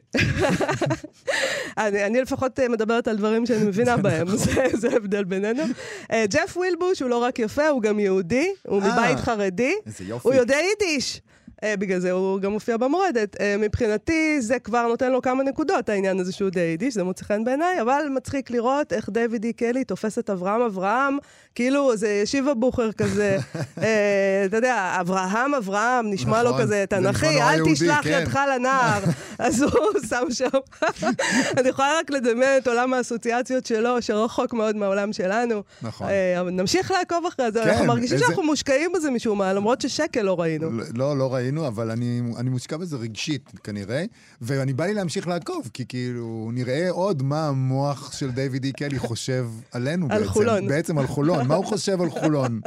אני, 1.77 2.05
אני 2.05 2.21
לפחות 2.21 2.59
אה, 2.59 2.69
מדברת 2.69 3.07
על 3.07 3.17
דברים 3.17 3.45
שאני 3.45 3.63
מבינה 3.63 3.97
בהם, 4.03 4.27
נכון. 4.27 4.37
זה, 4.37 4.65
זה 4.73 4.89
ההבדל 4.89 5.23
בינינו. 5.23 5.63
אה, 6.11 6.25
ג'ף 6.29 6.57
וילבוש 6.57 7.01
הוא 7.01 7.09
לא 7.09 7.17
רק 7.17 7.39
יפה, 7.39 7.67
הוא 7.67 7.81
גם 7.81 7.99
יהודי, 7.99 8.51
הוא 8.67 8.81
אה. 8.81 8.87
מבית 8.93 9.19
חרדי. 9.19 9.73
איזה 9.85 10.03
יופי. 10.03 10.27
הוא 10.27 10.33
יודע 10.35 10.55
יידיש. 10.55 11.21
Uh, 11.61 11.77
בגלל 11.79 11.99
זה 11.99 12.11
הוא 12.11 12.39
גם 12.39 12.51
מופיע 12.51 12.77
במורדת. 12.77 13.35
Uh, 13.35 13.39
מבחינתי 13.59 14.41
זה 14.41 14.59
כבר 14.59 14.87
נותן 14.87 15.11
לו 15.11 15.21
כמה 15.21 15.43
נקודות, 15.43 15.89
העניין 15.89 16.19
הזה 16.19 16.31
שהוא 16.31 16.47
יודע 16.47 16.61
יידיש, 16.61 16.93
זה 16.93 17.03
מוצא 17.03 17.25
חן 17.25 17.43
בעיניי, 17.43 17.81
אבל 17.81 18.01
מצחיק 18.15 18.49
לראות 18.51 18.93
איך 18.93 19.09
דיוויד 19.09 19.43
אי 19.43 19.53
קלי 19.53 19.83
תופס 19.83 20.19
את 20.19 20.29
אברהם 20.29 20.61
אברהם, 20.61 21.17
כאילו 21.55 21.97
זה 21.97 22.09
ישיבה 22.09 22.53
בוכר 22.53 22.91
כזה. 22.91 23.37
uh, 23.55 23.81
אתה 24.45 24.57
יודע, 24.57 24.97
אברהם 25.01 25.53
אברהם, 25.55 26.11
נשמע 26.11 26.43
לו 26.43 26.49
נכון, 26.49 26.61
כזה 26.61 26.85
תנ"כי, 26.89 27.41
אל 27.41 27.59
תשלח 27.73 28.03
כן. 28.03 28.19
ידך 28.21 28.39
לנער. 28.55 29.01
אז 29.39 29.61
הוא 29.61 29.71
שם 30.09 30.23
שם. 30.31 30.47
אני 31.59 31.69
יכולה 31.69 31.93
רק 31.99 32.09
לדמיין 32.09 32.61
את 32.61 32.67
עולם 32.67 32.93
האסוציאציות 32.93 33.65
שלו, 33.65 34.01
שרחוק 34.01 34.53
מאוד 34.53 34.75
מהעולם 34.75 35.13
שלנו. 35.13 35.63
נכון. 35.81 36.07
אה, 36.07 36.43
נמשיך 36.51 36.91
לעקוב 36.91 37.25
אחרי 37.25 37.51
זה, 37.51 37.61
כן, 37.63 37.69
אנחנו 37.69 37.85
מרגישים 37.85 38.15
איזה- 38.15 38.25
שאנחנו 38.25 38.43
מושקעים 38.43 38.91
בזה 38.95 39.11
משום 39.11 39.37
מה, 39.37 39.53
למרות 39.53 39.81
ששקל 39.81 40.21
לא 40.21 40.39
ראינו. 40.41 40.69
לא, 40.93 41.17
לא 41.17 41.33
ראינו, 41.33 41.50
אבל 41.59 41.91
אני, 41.91 42.21
אני 42.37 42.49
מושקע 42.49 42.77
בזה 42.77 42.97
רגשית 42.97 43.51
כנראה, 43.63 44.05
ואני 44.41 44.73
בא 44.73 44.85
לי 44.85 44.93
להמשיך 44.93 45.27
לעקוב, 45.27 45.69
כי 45.73 45.85
כאילו, 45.85 46.49
נראה 46.53 46.89
עוד 46.89 47.23
מה 47.23 47.47
המוח 47.47 48.11
של 48.11 48.31
דיוויד 48.31 48.63
אי 48.63 48.71
קלי 48.71 48.99
חושב 48.99 49.47
עלינו 49.71 50.07
על 50.09 50.19
בעצם. 50.19 50.31
חולון. 50.31 50.67
בעצם 50.67 50.97
על 50.97 51.07
חולון, 51.07 51.47
מה 51.47 51.55
הוא 51.55 51.65
חושב 51.65 52.01
על 52.01 52.09
חולון? 52.09 52.61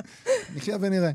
נחיה 0.57 0.77
ונראה. 0.81 1.11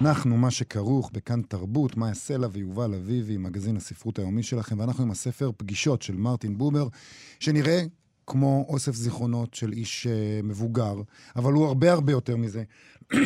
אנחנו, 0.00 0.36
מה 0.36 0.50
שכרוך 0.50 1.10
בכאן 1.12 1.42
תרבות, 1.42 1.96
מאיה 1.96 2.14
סלע 2.14 2.48
ויובל 2.52 2.94
אביבי, 2.94 3.36
מגזין 3.36 3.76
הספרות 3.76 4.18
היומי 4.18 4.42
שלכם, 4.42 4.78
ואנחנו 4.78 5.04
עם 5.04 5.10
הספר 5.10 5.50
פגישות 5.56 6.02
של 6.02 6.16
מרטין 6.16 6.58
בובר, 6.58 6.88
שנראה 7.40 7.82
כמו 8.26 8.66
אוסף 8.68 8.94
זיכרונות 8.94 9.54
של 9.54 9.72
איש 9.72 10.06
uh, 10.06 10.46
מבוגר, 10.46 10.94
אבל 11.36 11.52
הוא 11.52 11.66
הרבה 11.66 11.92
הרבה 11.92 12.12
יותר 12.12 12.36
מזה. 12.36 12.64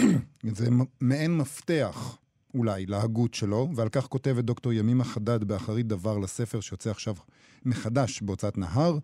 זה 0.57 0.69
מעין 1.00 1.37
מפתח, 1.38 2.16
אולי, 2.54 2.87
להגות 2.87 3.35
שלו, 3.35 3.69
ועל 3.76 3.88
כך 3.88 4.07
כותבת 4.07 4.45
דוקטור 4.45 4.73
ימימה 4.73 5.04
חדד 5.04 5.45
באחרית 5.45 5.87
דבר 5.87 6.19
לספר 6.19 6.61
שיוצא 6.61 6.90
עכשיו 6.90 7.14
מחדש 7.64 8.23
בהוצאת 8.23 8.59
נהר. 8.59 8.99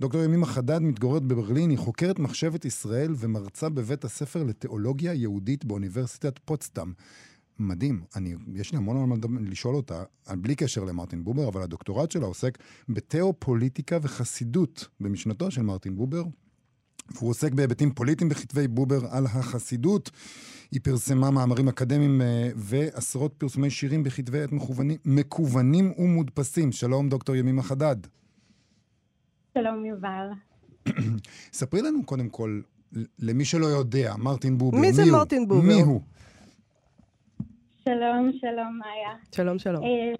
דוקטור 0.00 0.22
ימימה 0.22 0.46
חדד 0.46 0.78
מתגוררת 0.78 1.22
בברלין, 1.22 1.70
היא 1.70 1.78
חוקרת 1.78 2.18
מחשבת 2.18 2.64
ישראל 2.64 3.14
ומרצה 3.16 3.68
בבית 3.68 4.04
הספר 4.04 4.42
לתיאולוגיה 4.42 5.14
יהודית 5.14 5.64
באוניברסיטת 5.64 6.38
פוצטם. 6.44 6.92
מדהים, 7.60 8.02
אני, 8.16 8.34
יש 8.54 8.72
לי 8.72 8.78
המון 8.78 8.96
על 8.96 9.06
מה 9.06 9.40
לשאול 9.40 9.74
אותה, 9.74 10.02
בלי 10.30 10.54
קשר 10.54 10.84
למרטין 10.84 11.24
בובר, 11.24 11.48
אבל 11.48 11.62
הדוקטורט 11.62 12.10
שלה 12.10 12.26
עוסק 12.26 12.58
בתיאופוליטיקה 12.88 13.98
וחסידות 14.02 14.88
במשנתו 15.00 15.50
של 15.50 15.62
מרטין 15.62 15.96
בובר, 15.96 16.22
והוא 17.14 17.30
עוסק 17.30 17.52
בהיבטים 17.52 17.94
פוליטיים 17.94 18.30
בכתבי 18.30 18.68
בובר 18.68 19.06
על 19.10 19.26
החסידות. 19.26 20.10
היא 20.70 20.80
פרסמה 20.82 21.30
מאמרים 21.30 21.68
אקדמיים 21.68 22.22
אה, 22.22 22.50
ועשרות 22.56 23.34
פרסומי 23.38 23.70
שירים 23.70 24.02
בכתבי 24.02 24.40
עת 24.42 24.52
מכוונים, 24.52 24.96
מקוונים 25.04 25.92
ומודפסים. 25.98 26.72
שלום, 26.72 27.08
דוקטור 27.08 27.36
ימימה 27.36 27.62
חדד. 27.62 27.96
שלום 29.54 29.84
יובל. 29.84 30.28
ספרי 31.52 31.82
לנו 31.82 32.04
קודם 32.04 32.28
כל, 32.28 32.60
למי 33.18 33.44
שלא 33.44 33.66
יודע, 33.66 34.14
מרטין 34.16 34.58
בובר, 34.58 34.78
מי 34.78 34.92
זה 34.92 35.02
הוא? 35.02 35.12
מרטין 35.12 35.48
בובר? 35.48 35.62
מי 35.62 35.80
הוא? 35.80 36.00
שלום, 37.90 38.30
שלום 38.40 38.78
מאיה. 38.78 39.16
שלום, 39.34 39.58
שלום. 39.58 39.84
אה, 39.84 40.12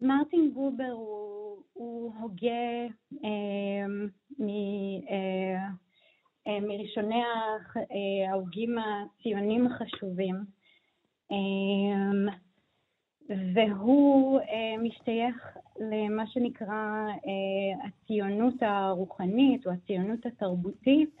מרטין 0.00 0.54
בובר 0.54 0.90
הוא, 0.92 1.62
הוא 1.72 2.12
הוגה 2.20 2.86
אה, 3.24 3.86
מ, 4.38 4.48
אה, 5.10 5.68
אה, 6.46 6.60
מראשוני 6.60 7.22
אה, 7.76 8.30
ההוגים 8.30 8.76
הציונים 8.78 9.66
החשובים. 9.66 10.34
אה, 11.32 12.32
והוא 13.54 14.40
אה, 14.40 14.82
משתייך 14.82 15.58
למה 15.80 16.26
שנקרא 16.26 17.06
אה, 17.08 17.86
הציונות 17.86 18.54
הרוחנית 18.60 19.66
או 19.66 19.72
הציונות 19.72 20.26
התרבותית 20.26 21.18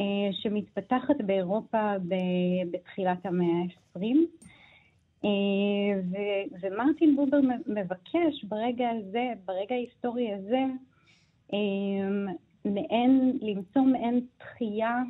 אה, 0.00 0.32
שמתפתחת 0.32 1.16
באירופה 1.26 1.92
ב- 2.08 2.70
בתחילת 2.70 3.26
המאה 3.26 3.46
ה-20. 3.46 4.49
אה, 5.24 6.00
ו- 6.10 6.56
ומרטין 6.60 7.16
בובר 7.16 7.38
מבקש 7.66 8.44
ברגע 8.44 8.88
הזה, 8.90 9.32
ברגע 9.44 9.74
ההיסטורי 9.74 10.32
הזה, 10.32 10.64
אה, 11.52 12.32
מעין, 12.64 13.38
למצוא 13.42 13.82
מעין 13.82 14.26
תחייה 14.38 15.02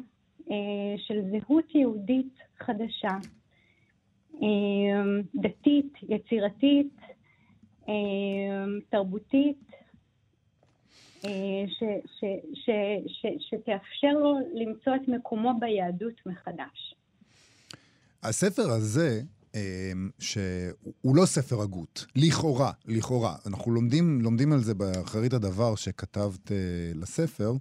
אה, 0.51 0.95
של 0.97 1.21
זהות 1.31 1.75
יהודית 1.75 2.35
חדשה, 2.59 3.17
דתית, 5.35 5.93
יצירתית, 6.03 6.97
תרבותית, 8.89 9.71
שתאפשר 13.39 14.13
לו 14.13 14.35
למצוא 14.55 14.97
את 14.97 15.09
מקומו 15.09 15.53
ביהדות 15.61 16.27
מחדש. 16.27 16.95
הספר 18.23 18.71
הזה, 18.71 19.23
שהוא 20.19 21.17
לא 21.17 21.27
ספר 21.27 21.63
הגות, 21.63 22.07
לכאורה, 22.17 22.73
לכאורה. 22.87 23.37
אנחנו 23.47 23.73
לומדים, 23.73 24.21
לומדים 24.21 24.53
על 24.53 24.63
זה 24.63 24.75
באחרית 24.75 25.33
הדבר 25.33 25.75
שכתבת 25.75 26.53
אה, 26.53 26.57
לספר, 26.95 27.53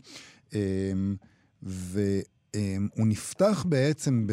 אה, 0.53 0.91
והוא 1.63 3.07
נפתח 3.07 3.65
בעצם 3.69 4.27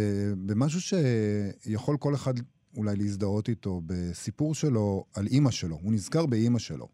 במשהו 0.47 0.81
שיכול 0.81 1.97
כל 1.97 2.15
אחד 2.15 2.35
אולי 2.77 2.97
להזדהות 2.97 3.49
איתו, 3.49 3.81
בסיפור 3.87 4.55
שלו 4.55 5.05
על 5.15 5.27
אימא 5.27 5.51
שלו. 5.51 5.79
הוא 5.83 5.93
נזכר 5.93 6.27
באימא 6.27 6.59
שלו. 6.59 6.89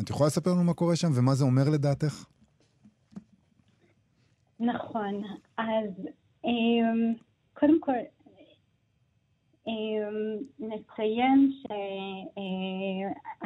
את 0.00 0.10
יכולה 0.10 0.26
לספר 0.26 0.52
לנו 0.52 0.64
מה 0.64 0.74
קורה 0.74 0.96
שם 0.96 1.10
ומה 1.14 1.34
זה 1.34 1.44
אומר 1.44 1.70
לדעתך? 1.70 2.24
נכון, 4.60 5.22
אז 5.58 5.90
אמ, 6.44 7.14
קודם 7.54 7.80
כל 7.80 7.92
אמ, 7.92 8.15
נציין 10.58 11.50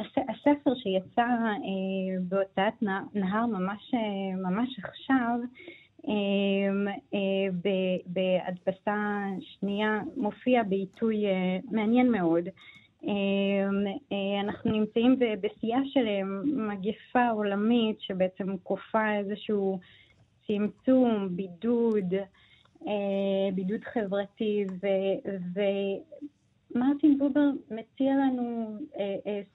שהספר 0.03 0.75
שיצא 0.75 1.23
אה, 1.23 2.21
בהוצאת 2.29 2.83
נה- 2.83 3.05
נהר 3.15 3.47
ממש, 3.47 3.95
אה, 3.95 4.51
ממש 4.51 4.79
עכשיו, 4.85 5.39
אמ, 6.09 6.89
אה, 7.15 7.73
בהדפסה 8.07 9.25
שנייה 9.41 10.01
מופיע 10.17 10.63
בעיתוי 10.63 11.25
מעניין 11.71 12.11
מאוד, 12.13 12.49
אנחנו 14.41 14.73
נמצאים 14.73 15.17
בשיאה 15.41 15.79
של 15.85 16.07
מגפה 16.45 17.29
עולמית 17.29 18.01
שבעצם 18.01 18.57
כופה 18.63 19.13
איזשהו 19.19 19.79
צמצום, 20.47 21.29
בידוד, 21.37 22.15
בידוד 23.55 23.85
חברתי, 23.85 24.65
ומרטין 26.75 27.19
בובר 27.19 27.51
מציע 27.71 28.15
לנו 28.15 28.77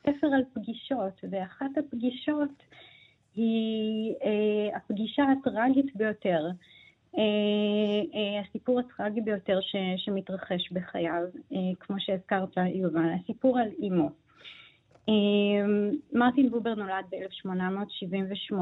ספר 0.04 0.28
על 0.28 0.44
פגישות, 0.54 1.22
ואחת 1.32 1.78
הפגישות 1.78 2.64
היא 3.36 4.14
הפגישה 4.76 5.24
הטראגית 5.24 5.96
ביותר. 5.96 6.48
הסיפור 8.48 8.80
הטראגי 8.80 9.22
ביותר 9.22 9.62
ש, 9.62 9.76
שמתרחש 9.98 10.72
בחייו, 10.72 11.24
כמו 11.80 11.96
שהזכרת, 12.00 12.58
יובל, 12.74 13.10
הסיפור 13.24 13.60
על 13.60 13.68
אימו. 13.80 14.10
מרטין 16.14 16.50
בובר 16.52 16.76
נולד 16.76 17.06
ב-1878. 17.12 18.56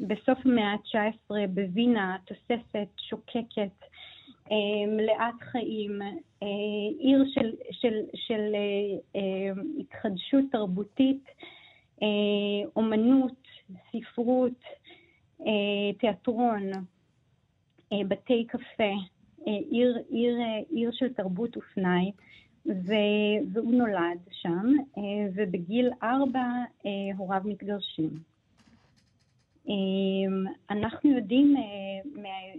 בסוף 0.00 0.38
המאה 0.44 0.72
ה-19 0.72 1.34
בווינה 1.54 2.16
תוססת, 2.24 2.88
שוקקת, 2.96 3.84
מלאת 4.88 5.42
חיים, 5.42 5.98
עיר 6.98 7.24
של, 7.34 7.52
של, 7.70 7.94
של 8.14 8.54
התחדשות 9.80 10.44
תרבותית, 10.52 11.24
אומנות, 12.76 13.48
ספרות, 13.92 14.64
תיאטרון, 15.98 16.62
בתי 17.92 18.46
קפה, 18.46 18.92
עיר, 19.44 19.98
עיר, 20.10 20.36
עיר 20.70 20.90
של 20.92 21.12
תרבות 21.12 21.56
ופנאי, 21.56 22.12
והוא 23.52 23.74
נולד 23.74 24.18
שם, 24.30 24.66
ובגיל 25.34 25.90
ארבע 26.02 26.46
הוריו 27.16 27.40
מתגרשים. 27.44 28.31
אנחנו 30.70 31.10
יודעים 31.10 31.54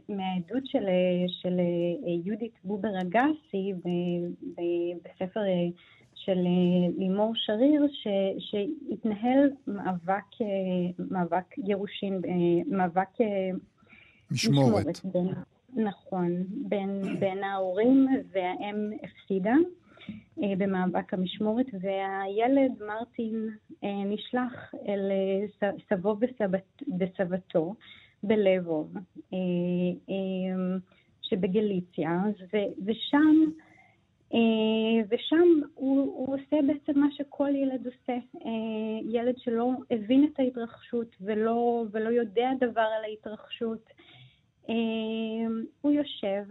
מהעדות 0.09 0.65
של, 0.65 0.85
של 1.27 1.59
יהודית 2.25 2.51
בובר 2.63 3.01
אגסי 3.01 3.73
בספר 5.03 5.41
של 6.15 6.37
לימור 6.97 7.31
שריר, 7.35 7.87
ש, 7.91 8.07
שהתנהל 8.39 9.49
מאבק, 9.67 10.25
מאבק 11.11 11.59
גירושין, 11.59 12.21
מאבק 12.67 13.09
משמורת. 14.31 14.85
משמורת 14.85 15.05
בין, 15.05 15.33
נכון, 15.85 16.43
בין, 16.49 17.01
בין 17.19 17.43
ההורים 17.43 18.07
והאם 18.31 18.91
הפסידה 19.03 19.51
אה, 19.51 19.82
במאבק 20.37 21.13
המשמורת, 21.13 21.65
והילד 21.81 22.71
מרטין 22.87 23.49
אה, 23.83 24.03
נשלח 24.05 24.73
אל 24.87 25.11
אה, 25.11 25.69
סבו 25.89 26.15
וסבת, 26.19 26.83
וסבתו 26.99 27.75
בלבוב 28.23 28.93
אה, 29.33 29.37
אה, 30.09 30.77
שבגליציה, 31.21 32.21
ושם 32.85 33.35
ושם 35.09 35.47
הוא, 35.73 36.01
הוא 36.01 36.35
עושה 36.35 36.57
בעצם 36.67 36.99
מה 36.99 37.07
שכל 37.11 37.49
ילד 37.55 37.85
עושה. 37.85 38.17
ילד 39.03 39.37
שלא 39.37 39.71
הבין 39.91 40.23
את 40.23 40.39
ההתרחשות 40.39 41.15
ולא, 41.21 41.85
ולא 41.91 42.09
יודע 42.09 42.49
דבר 42.59 42.81
על 42.97 43.03
ההתרחשות, 43.03 43.89
הוא 45.81 45.91
יושב 45.91 46.43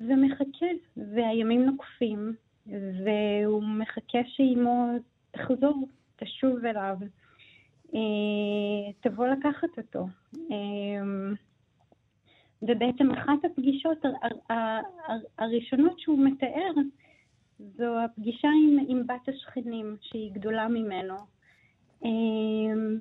ומחכה, 0.00 0.66
והימים 0.96 1.64
נוקפים, 1.64 2.32
והוא 2.66 3.62
מחכה 3.62 4.18
שאימו 4.26 4.86
תחזור, 5.30 5.88
תשוב 6.16 6.64
אליו, 6.64 6.96
אה, 7.94 8.92
תבוא 9.00 9.26
לקחת 9.26 9.78
אותו. 9.78 10.06
אמ, 10.50 11.34
ובעצם 12.62 13.10
אחת 13.10 13.44
הפגישות 13.44 13.98
הראשונות 15.38 16.00
שהוא 16.00 16.24
מתאר 16.26 16.72
זו 17.58 18.00
הפגישה 18.04 18.48
עם, 18.48 18.78
עם 18.88 19.06
בת 19.06 19.28
השכנים, 19.28 19.96
שהיא 20.00 20.32
גדולה 20.32 20.68
ממנו. 20.68 21.14
אמ, 22.04 22.98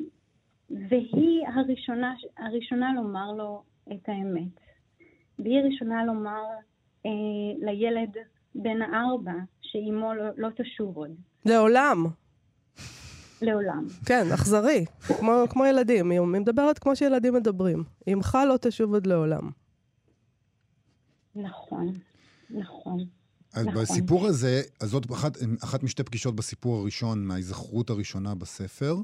והיא 0.90 1.48
הראשונה, 1.48 2.16
הראשונה 2.38 2.94
לומר 2.96 3.32
לו 3.32 3.64
את 3.92 4.10
האמת. 4.10 4.60
והיא 5.40 5.62
ראשונה 5.62 6.06
לומר 6.06 6.44
אה, 7.06 7.12
לילד 7.58 8.18
בן 8.56 8.82
הארבע 8.82 9.34
שאימו 9.62 10.14
לא, 10.14 10.24
לא 10.38 10.50
תשוב 10.58 10.98
עוד. 10.98 11.10
לעולם. 11.46 12.06
לעולם. 13.42 13.86
כן, 14.06 14.32
אכזרי, 14.34 14.86
כמו, 15.20 15.44
כמו 15.50 15.66
ילדים. 15.66 16.12
היא 16.12 16.20
מדברת 16.20 16.80
כמו 16.80 16.96
שילדים 16.96 17.34
מדברים. 17.34 17.84
אמך 18.14 18.38
לא 18.48 18.58
תשוב 18.62 18.94
עוד 18.94 19.08
לעולם. 19.08 19.50
נכון, 21.36 21.94
נכון. 22.50 22.98
אז 23.54 23.68
נכון. 23.68 23.82
בסיפור 23.82 24.28
הזה, 24.28 24.62
אז 24.80 24.90
זאת 24.90 25.12
אחת, 25.12 25.38
אחת 25.64 25.84
משתי 25.84 26.04
פגישות 26.04 26.36
בסיפור 26.36 26.80
הראשון, 26.80 27.26
מההיזכרות 27.26 27.90
הראשונה 27.90 28.36
בספר, 28.36 28.98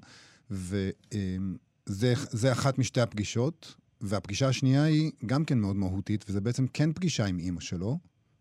וזה 0.51 2.51
אחת 2.51 2.77
משתי 2.77 3.01
הפגישות. 3.01 3.75
והפגישה 4.01 4.47
השנייה 4.47 4.83
היא 4.83 5.11
גם 5.25 5.45
כן 5.45 5.57
מאוד 5.57 5.75
מהותית, 5.75 6.25
וזה 6.29 6.41
בעצם 6.41 6.67
כן 6.67 6.93
פגישה 6.93 7.25
עם 7.25 7.39
אימא 7.39 7.61
שלו, 7.61 7.97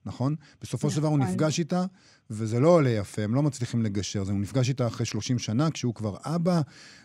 נכון? 0.07 0.35
בסופו 0.62 0.90
של 0.90 0.97
דבר 0.97 1.09
הוא 1.09 1.19
נכון. 1.19 1.31
נפגש 1.31 1.59
איתה, 1.59 1.85
וזה 2.31 2.61
לא 2.61 2.69
עולה 2.69 2.90
יפה, 2.90 3.23
הם 3.23 3.35
לא 3.35 3.43
מצליחים 3.43 3.83
לגשר. 3.83 4.21
הוא 4.21 4.40
נפגש 4.40 4.69
איתה 4.69 4.87
אחרי 4.87 5.07
30 5.07 5.38
שנה, 5.38 5.71
כשהוא 5.71 5.95
כבר 5.95 6.17
אבא, 6.25 6.61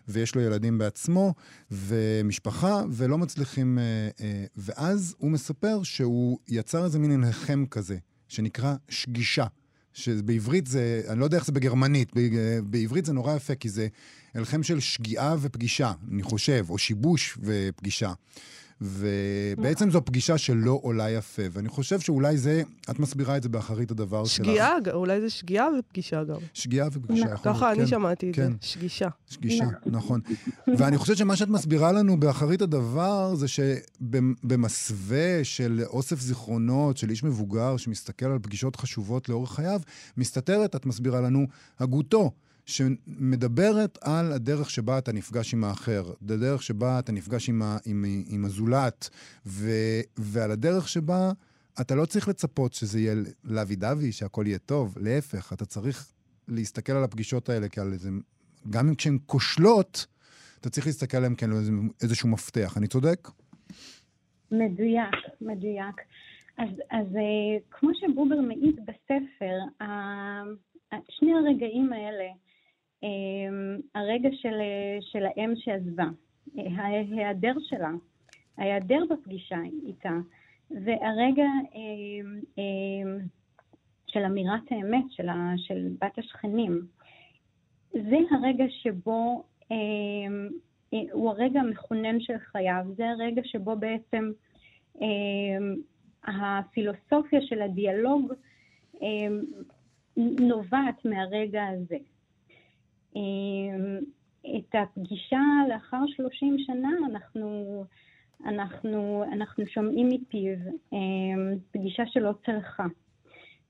ויש 0.07 0.35
לו 0.35 0.41
ילדים 0.41 0.77
בעצמו, 0.77 1.33
ומשפחה, 1.71 2.81
ולא 2.91 3.17
מצליחים... 3.17 3.79
אה, 3.79 4.09
אה, 4.21 4.45
ואז 4.55 5.15
הוא 5.17 5.31
מספר 5.31 5.83
שהוא 5.83 6.37
יצר 6.47 6.85
איזה 6.85 6.99
מין 6.99 7.23
הלחם 7.23 7.65
כזה, 7.71 7.97
שנקרא 8.27 8.75
שגישה. 8.89 9.45
שבעברית 9.93 10.67
זה, 10.67 11.01
אני 11.07 11.19
לא 11.19 11.25
יודע 11.25 11.37
איך 11.37 11.45
זה 11.45 11.51
בגרמנית, 11.51 12.11
בעברית 12.63 13.05
זה 13.05 13.13
נורא 13.13 13.35
יפה, 13.35 13.55
כי 13.55 13.69
זה 13.69 13.87
הלחם 14.33 14.63
של 14.63 14.79
שגיאה 14.79 15.35
ופגישה, 15.41 15.93
אני 16.11 16.23
חושב, 16.23 16.65
או 16.69 16.77
שיבוש 16.77 17.37
ופגישה. 17.41 18.13
ובעצם 18.81 19.91
זו 19.91 20.05
פגישה 20.05 20.37
שלא 20.37 20.79
עולה 20.81 21.09
יפה, 21.09 21.41
ואני 21.51 21.69
חושב 21.69 21.99
שאולי 21.99 22.37
זה, 22.37 22.61
את 22.89 22.99
מסבירה 22.99 23.37
את 23.37 23.43
זה 23.43 23.49
באחרית 23.49 23.91
הדבר 23.91 24.25
שלך. 24.25 24.45
שגיאה, 24.45 24.71
אולי 24.93 25.21
זה 25.21 25.29
שגיאה 25.29 25.67
ופגישה 25.79 26.23
גם. 26.23 26.37
שגיאה 26.53 26.87
ופגישה, 26.91 27.21
יכול 27.21 27.29
להיות, 27.31 27.57
ככה 27.57 27.71
אני 27.71 27.79
כן, 27.79 27.87
שמעתי 27.87 28.29
את 28.29 28.35
כן. 28.35 28.51
זה, 28.51 28.57
שגישה. 28.61 29.07
שגישה, 29.29 29.65
נכון. 29.85 30.21
ואני 30.77 30.97
חושב 30.97 31.15
שמה 31.15 31.35
שאת 31.35 31.47
מסבירה 31.47 31.91
לנו 31.91 32.19
באחרית 32.19 32.61
הדבר, 32.61 33.35
זה 33.35 33.47
שבמסווה 33.47 35.43
של 35.43 35.83
אוסף 35.85 36.19
זיכרונות 36.19 36.97
של 36.97 37.09
איש 37.09 37.23
מבוגר 37.23 37.77
שמסתכל 37.77 38.25
על 38.25 38.39
פגישות 38.41 38.75
חשובות 38.75 39.29
לאורך 39.29 39.51
חייו, 39.51 39.81
מסתתרת, 40.17 40.75
את 40.75 40.85
מסבירה 40.85 41.21
לנו, 41.21 41.47
הגותו. 41.79 42.31
שמדברת 42.69 43.97
על 44.01 44.31
הדרך 44.31 44.69
שבה 44.69 44.97
אתה 44.97 45.11
נפגש 45.11 45.53
עם 45.53 45.63
האחר, 45.63 46.03
הדרך 46.21 46.63
שבה 46.63 46.99
אתה 46.99 47.11
נפגש 47.11 47.49
עם, 47.49 47.61
ה, 47.61 47.77
עם, 47.85 48.05
עם 48.29 48.45
הזולת, 48.45 49.09
ו, 49.45 49.69
ועל 50.17 50.51
הדרך 50.51 50.89
שבה 50.89 51.31
אתה 51.81 51.95
לא 51.95 52.05
צריך 52.05 52.27
לצפות 52.27 52.73
שזה 52.73 52.99
יהיה 52.99 53.15
לוי 53.43 53.75
דווי, 53.75 54.11
שהכל 54.11 54.43
יהיה 54.47 54.57
טוב, 54.57 54.97
להפך, 55.01 55.53
אתה 55.53 55.65
צריך 55.65 56.13
להסתכל 56.47 56.91
על 56.91 57.03
הפגישות 57.03 57.49
האלה 57.49 57.69
כעל 57.69 57.93
איזה... 57.93 58.09
גם 58.69 58.87
אם 58.87 58.95
כשהן 58.95 59.17
כושלות, 59.25 60.05
אתה 60.59 60.69
צריך 60.69 60.87
להסתכל 60.87 61.17
עליהן 61.17 61.35
כאל 61.35 61.49
איזשהו 62.01 62.29
מפתח. 62.29 62.77
אני 62.77 62.87
צודק? 62.87 63.29
מדויק, 64.51 65.15
מדויק. 65.41 65.95
אז, 66.57 66.69
אז 66.91 67.05
אה, 67.15 67.59
כמו 67.71 67.89
שבובר 67.93 68.35
מעיד 68.35 68.79
בספר, 68.85 69.85
שני 71.09 71.33
הרגעים 71.33 71.93
האלה, 71.93 72.29
הרגע 73.95 74.29
של, 74.31 74.55
של 75.01 75.25
האם 75.25 75.53
שעזבה, 75.55 76.05
ההיעדר 76.55 77.53
שלה, 77.61 77.91
ההיעדר 78.57 79.03
בפגישה 79.09 79.57
איתה, 79.87 80.13
והרגע 80.71 81.47
אמ, 81.75 82.39
אמ, 82.57 83.17
של 84.07 84.19
אמירת 84.19 84.71
האמת 84.71 85.05
של, 85.09 85.29
ה, 85.29 85.53
של 85.57 85.87
בת 86.01 86.17
השכנים, 86.17 86.81
זה 87.91 88.17
הרגע 88.31 88.65
שבו, 88.69 89.43
הוא 91.11 91.29
הרגע 91.29 91.59
המכונן 91.59 92.19
של 92.19 92.37
חייו, 92.37 92.85
זה 92.95 93.09
הרגע 93.09 93.41
שבו 93.45 93.75
בעצם 93.75 94.31
הפילוסופיה 96.23 97.41
של 97.41 97.61
הדיאלוג 97.61 98.33
נובעת 100.17 101.05
מהרגע 101.05 101.67
הזה. 101.67 101.97
אמ, 103.19 103.99
את 104.57 104.75
הפגישה 104.75 105.41
לאחר 105.69 106.01
30 106.15 106.57
שנה 106.59 106.89
אנחנו, 107.11 107.83
אנחנו, 108.45 109.23
אנחנו 109.31 109.67
שומעים 109.67 110.09
מפיו 110.09 110.55
אמ, 110.93 111.55
פגישה 111.71 112.03
שלא 112.05 112.31
צלחה. 112.45 112.85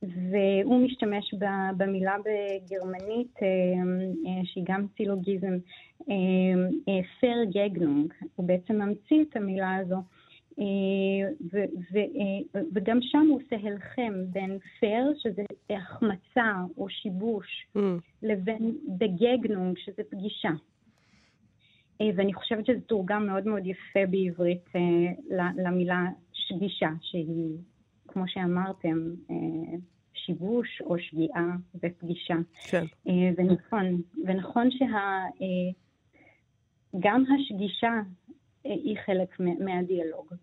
והוא 0.03 0.85
משתמש 0.85 1.33
במילה 1.77 2.15
בגרמנית, 2.17 3.39
שהיא 4.43 4.63
גם 4.67 4.85
סילוגיזם, 4.97 5.57
פר 7.19 7.43
גגנונג, 7.53 8.13
הוא 8.35 8.47
בעצם 8.47 8.75
ממציא 8.75 9.25
את 9.29 9.35
המילה 9.35 9.75
הזו. 9.75 9.95
ו- 11.53 11.71
ו- 11.93 12.59
וגם 12.73 12.99
שם 13.01 13.25
הוא 13.29 13.41
עושה 13.41 13.55
הלחם 13.67 14.13
בין 14.29 14.57
פייר, 14.79 15.13
שזה 15.17 15.43
החמצה 15.69 16.53
או 16.77 16.89
שיבוש, 16.89 17.67
mm. 17.77 17.79
לבין 18.23 18.77
בגגנונג, 18.97 19.77
שזה 19.77 20.01
פגישה. 20.09 20.51
ואני 22.15 22.33
חושבת 22.33 22.65
שזה 22.65 22.81
תורגם 22.81 23.27
מאוד 23.27 23.47
מאוד 23.47 23.65
יפה 23.65 23.99
בעברית 24.09 24.69
למילה 25.57 26.05
שגישה, 26.33 26.89
שהיא, 27.01 27.57
כמו 28.07 28.23
שאמרתם, 28.27 28.97
שיבוש 30.13 30.81
או 30.81 30.99
שגיאה 30.99 31.45
ופגישה. 31.75 32.35
כן. 32.69 32.85
ונכון, 33.37 34.01
ונכון 34.25 34.69
שגם 36.95 37.23
השגישה 37.35 37.93
היא 38.63 38.97
חלק 39.05 39.39
מהדיאלוג. 39.39 40.33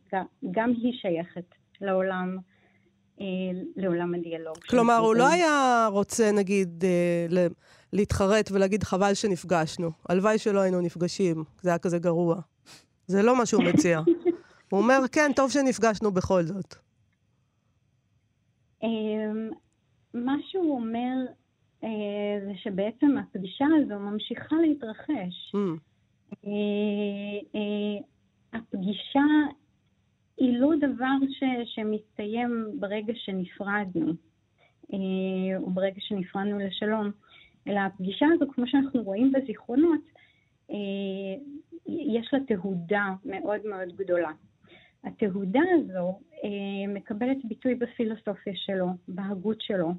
גם 0.50 0.72
היא 0.82 0.92
שייכת 0.92 1.54
לעולם, 1.80 2.38
לעולם 3.76 4.14
הדיאלוג. 4.14 4.58
כלומר, 4.58 4.96
הוא 4.96 5.14
לא 5.14 5.28
היה 5.28 5.88
רוצה, 5.92 6.32
נגיד, 6.32 6.84
להתחרט 7.92 8.50
ולהגיד 8.52 8.82
חבל 8.82 9.14
שנפגשנו. 9.14 9.90
הלוואי 10.08 10.38
שלא 10.38 10.60
היינו 10.60 10.80
נפגשים, 10.80 11.44
זה 11.62 11.70
היה 11.70 11.78
כזה 11.78 11.98
גרוע. 11.98 12.40
זה 13.06 13.22
לא 13.22 13.38
מה 13.38 13.46
שהוא 13.46 13.64
מציע. 13.64 14.00
הוא 14.70 14.80
אומר, 14.80 14.98
כן, 15.12 15.30
טוב 15.36 15.50
שנפגשנו 15.50 16.10
בכל 16.10 16.42
זאת. 16.42 16.74
מה 20.14 20.36
שהוא 20.48 20.74
אומר 20.74 21.14
זה 22.46 22.52
שבעצם 22.62 23.18
הפגישה 23.18 23.64
הזו 23.80 23.98
ממשיכה 23.98 24.56
להתרחש. 24.56 25.54
הפגישה 28.52 29.24
היא 30.36 30.58
לא 30.58 30.70
דבר 30.80 31.16
ש, 31.30 31.42
שמסתיים 31.64 32.66
ברגע 32.78 33.12
שנפרדנו, 33.16 34.12
או 35.56 35.70
ברגע 35.70 36.00
שנפרדנו 36.00 36.58
לשלום, 36.58 37.10
אלא 37.68 37.80
הפגישה 37.80 38.26
הזו, 38.34 38.52
כמו 38.52 38.66
שאנחנו 38.66 39.02
רואים 39.02 39.32
בזיכרונות, 39.32 40.00
יש 41.88 42.28
לה 42.32 42.38
תהודה 42.46 43.10
מאוד 43.24 43.60
מאוד 43.66 43.96
גדולה. 43.96 44.30
התהודה 45.04 45.60
הזו 45.74 46.18
מקבלת 46.88 47.44
ביטוי 47.44 47.74
בפילוסופיה 47.74 48.52
שלו, 48.56 48.86
בהגות 49.08 49.60
שלו, 49.60 49.92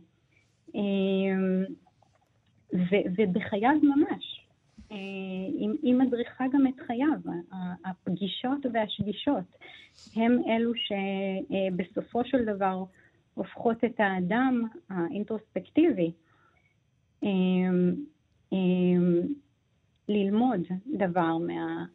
ובחייו 3.18 3.72
ממש. 3.84 4.47
היא 4.90 5.96
מדריכה 5.96 6.46
גם 6.54 6.68
את 6.68 6.80
חייו. 6.88 7.34
הפגישות 7.86 8.66
והשגישות 8.74 9.56
הם 10.16 10.42
אלו 10.50 10.72
שבסופו 10.76 12.22
של 12.26 12.46
דבר 12.46 12.84
הופכות 13.34 13.84
את 13.84 14.00
האדם 14.00 14.64
האינטרוספקטיבי 14.90 16.12
ללמוד 20.10 20.62
דבר 20.98 21.38
מה, 21.38 21.86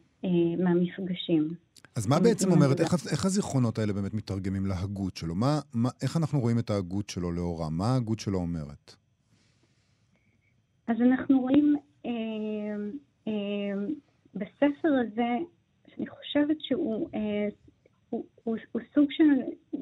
מהמפגשים. 0.57 1.53
אז 1.95 2.07
מה 2.07 2.19
בעצם 2.19 2.51
אומרת, 2.51 2.79
איך, 2.79 2.93
איך 3.11 3.25
הזיכרונות 3.25 3.79
האלה 3.79 3.93
באמת 3.93 4.13
מתרגמים 4.13 4.65
להגות 4.65 5.17
שלו? 5.17 5.35
מה, 5.35 5.59
מה, 5.73 5.89
איך 6.01 6.17
אנחנו 6.17 6.39
רואים 6.39 6.59
את 6.59 6.69
ההגות 6.69 7.09
שלו 7.09 7.31
לאורם? 7.31 7.77
מה 7.77 7.85
ההגות 7.85 8.19
שלו 8.19 8.39
אומרת? 8.39 8.95
אז 10.87 10.97
אנחנו 11.01 11.39
רואים 11.39 11.75
אה, 12.05 12.11
אה, 12.11 12.52
בספר 14.35 14.89
הזה, 15.01 15.37
שאני 15.87 16.07
חושבת 16.07 16.61
שהוא 16.61 17.09
אה, 17.13 17.47
הוא, 18.09 18.25
הוא, 18.43 18.57
הוא 18.71 18.81
סוג 18.93 19.11
של 19.11 19.23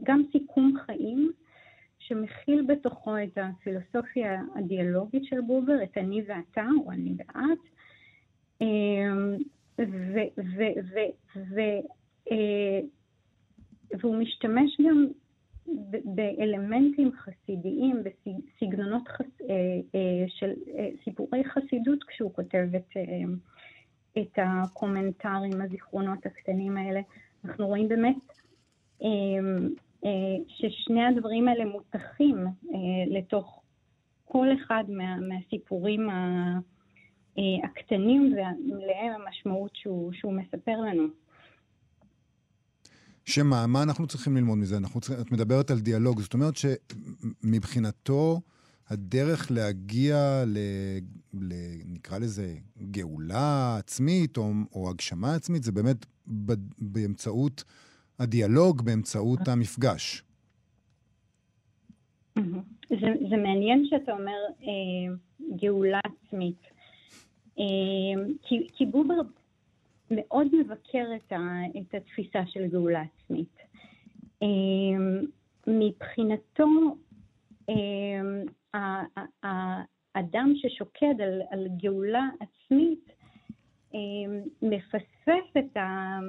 גם 0.04 0.24
סיכום 0.32 0.74
חיים, 0.86 1.32
שמכיל 2.00 2.62
בתוכו 2.68 3.18
את 3.24 3.38
הפילוסופיה 3.38 4.42
הדיאלוגית 4.56 5.26
של 5.26 5.42
בובר, 5.42 5.84
את 5.84 5.98
אני 5.98 6.22
ואתה, 6.28 6.66
או 6.86 6.92
אני 6.92 7.16
ואת, 7.18 7.58
והוא 14.00 14.16
משתמש 14.16 14.78
גם 14.88 15.08
באלמנטים 16.04 17.12
חסידיים, 17.12 18.04
בסגנונות 18.04 19.08
חס... 19.08 19.26
אה, 19.42 19.56
אה, 19.96 20.26
של 20.28 20.54
אה, 20.78 20.90
סיפורי 21.04 21.44
חסידות 21.44 22.04
כשהוא 22.04 22.34
כותב 22.34 22.68
את, 22.76 22.98
את 24.18 24.38
הקומנטרים, 24.38 25.62
הזיכרונות 25.62 26.26
הקטנים 26.26 26.78
האלה. 26.78 27.02
אנחנו 27.46 27.68
רואים 27.68 27.88
באמת 27.88 28.16
ששני 30.48 31.06
הדברים 31.06 31.48
האלה 31.48 31.66
מותחים 31.66 32.38
לתוך 33.08 33.62
כל 34.26 34.48
אחד 34.54 34.84
מה, 34.88 35.16
מהסיפורים 35.16 36.10
הקטנים 37.64 38.34
ומלאי 38.34 39.10
המשמעות 39.16 39.72
שהוא, 39.76 40.14
שהוא 40.14 40.34
מספר 40.34 40.82
לנו. 40.82 41.21
שמה, 43.26 43.68
מה 43.68 43.84
אנחנו 43.84 44.08
צריכים 44.08 44.38
ללמוד 44.38 44.58
מזה? 44.58 44.78
אנחנו 44.78 45.02
צריכים, 45.02 45.26
את 45.26 45.32
מדברת 45.32 45.72
על 45.72 45.80
דיאלוג, 45.80 46.22
זאת 46.22 46.34
אומרת 46.34 46.54
שמבחינתו 46.58 48.42
הדרך 48.90 49.52
להגיע 49.52 50.44
ל, 50.48 50.58
ל... 51.34 51.54
נקרא 51.86 52.18
לזה 52.18 52.56
גאולה 52.92 53.78
עצמית 53.78 54.38
או, 54.38 54.52
או 54.76 54.90
הגשמה 54.90 55.36
עצמית, 55.36 55.64
זה 55.64 55.72
באמת 55.72 56.06
ב, 56.28 56.54
באמצעות 56.78 57.64
הדיאלוג, 58.20 58.82
באמצעות 58.82 59.48
המפגש. 59.48 60.24
זה, 62.90 63.08
זה 63.30 63.38
מעניין 63.38 63.86
שאתה 63.90 64.12
אומר 64.12 64.40
אה, 64.62 65.16
גאולה 65.56 66.00
עצמית. 66.06 66.62
אה, 67.60 67.64
כי, 68.42 68.68
כי 68.74 68.86
בובר 68.86 69.14
מאוד 70.12 70.48
מבקר 70.56 71.06
את, 71.16 71.32
ה, 71.32 71.40
את 71.78 71.96
התפיסה 71.96 72.40
של 72.46 72.68
גאולה 72.68 73.02
עצמית. 73.02 73.58
אמ, 74.42 75.26
מבחינתו, 75.68 76.96
אמ, 77.70 78.44
האדם 79.44 80.54
ששוקד 80.56 81.22
על, 81.22 81.42
על 81.50 81.68
גאולה 81.78 82.30
עצמית 82.40 83.10
אמ, 83.94 84.42
מפספס 84.62 85.58
את, 85.58 85.78
ה, 85.78 86.20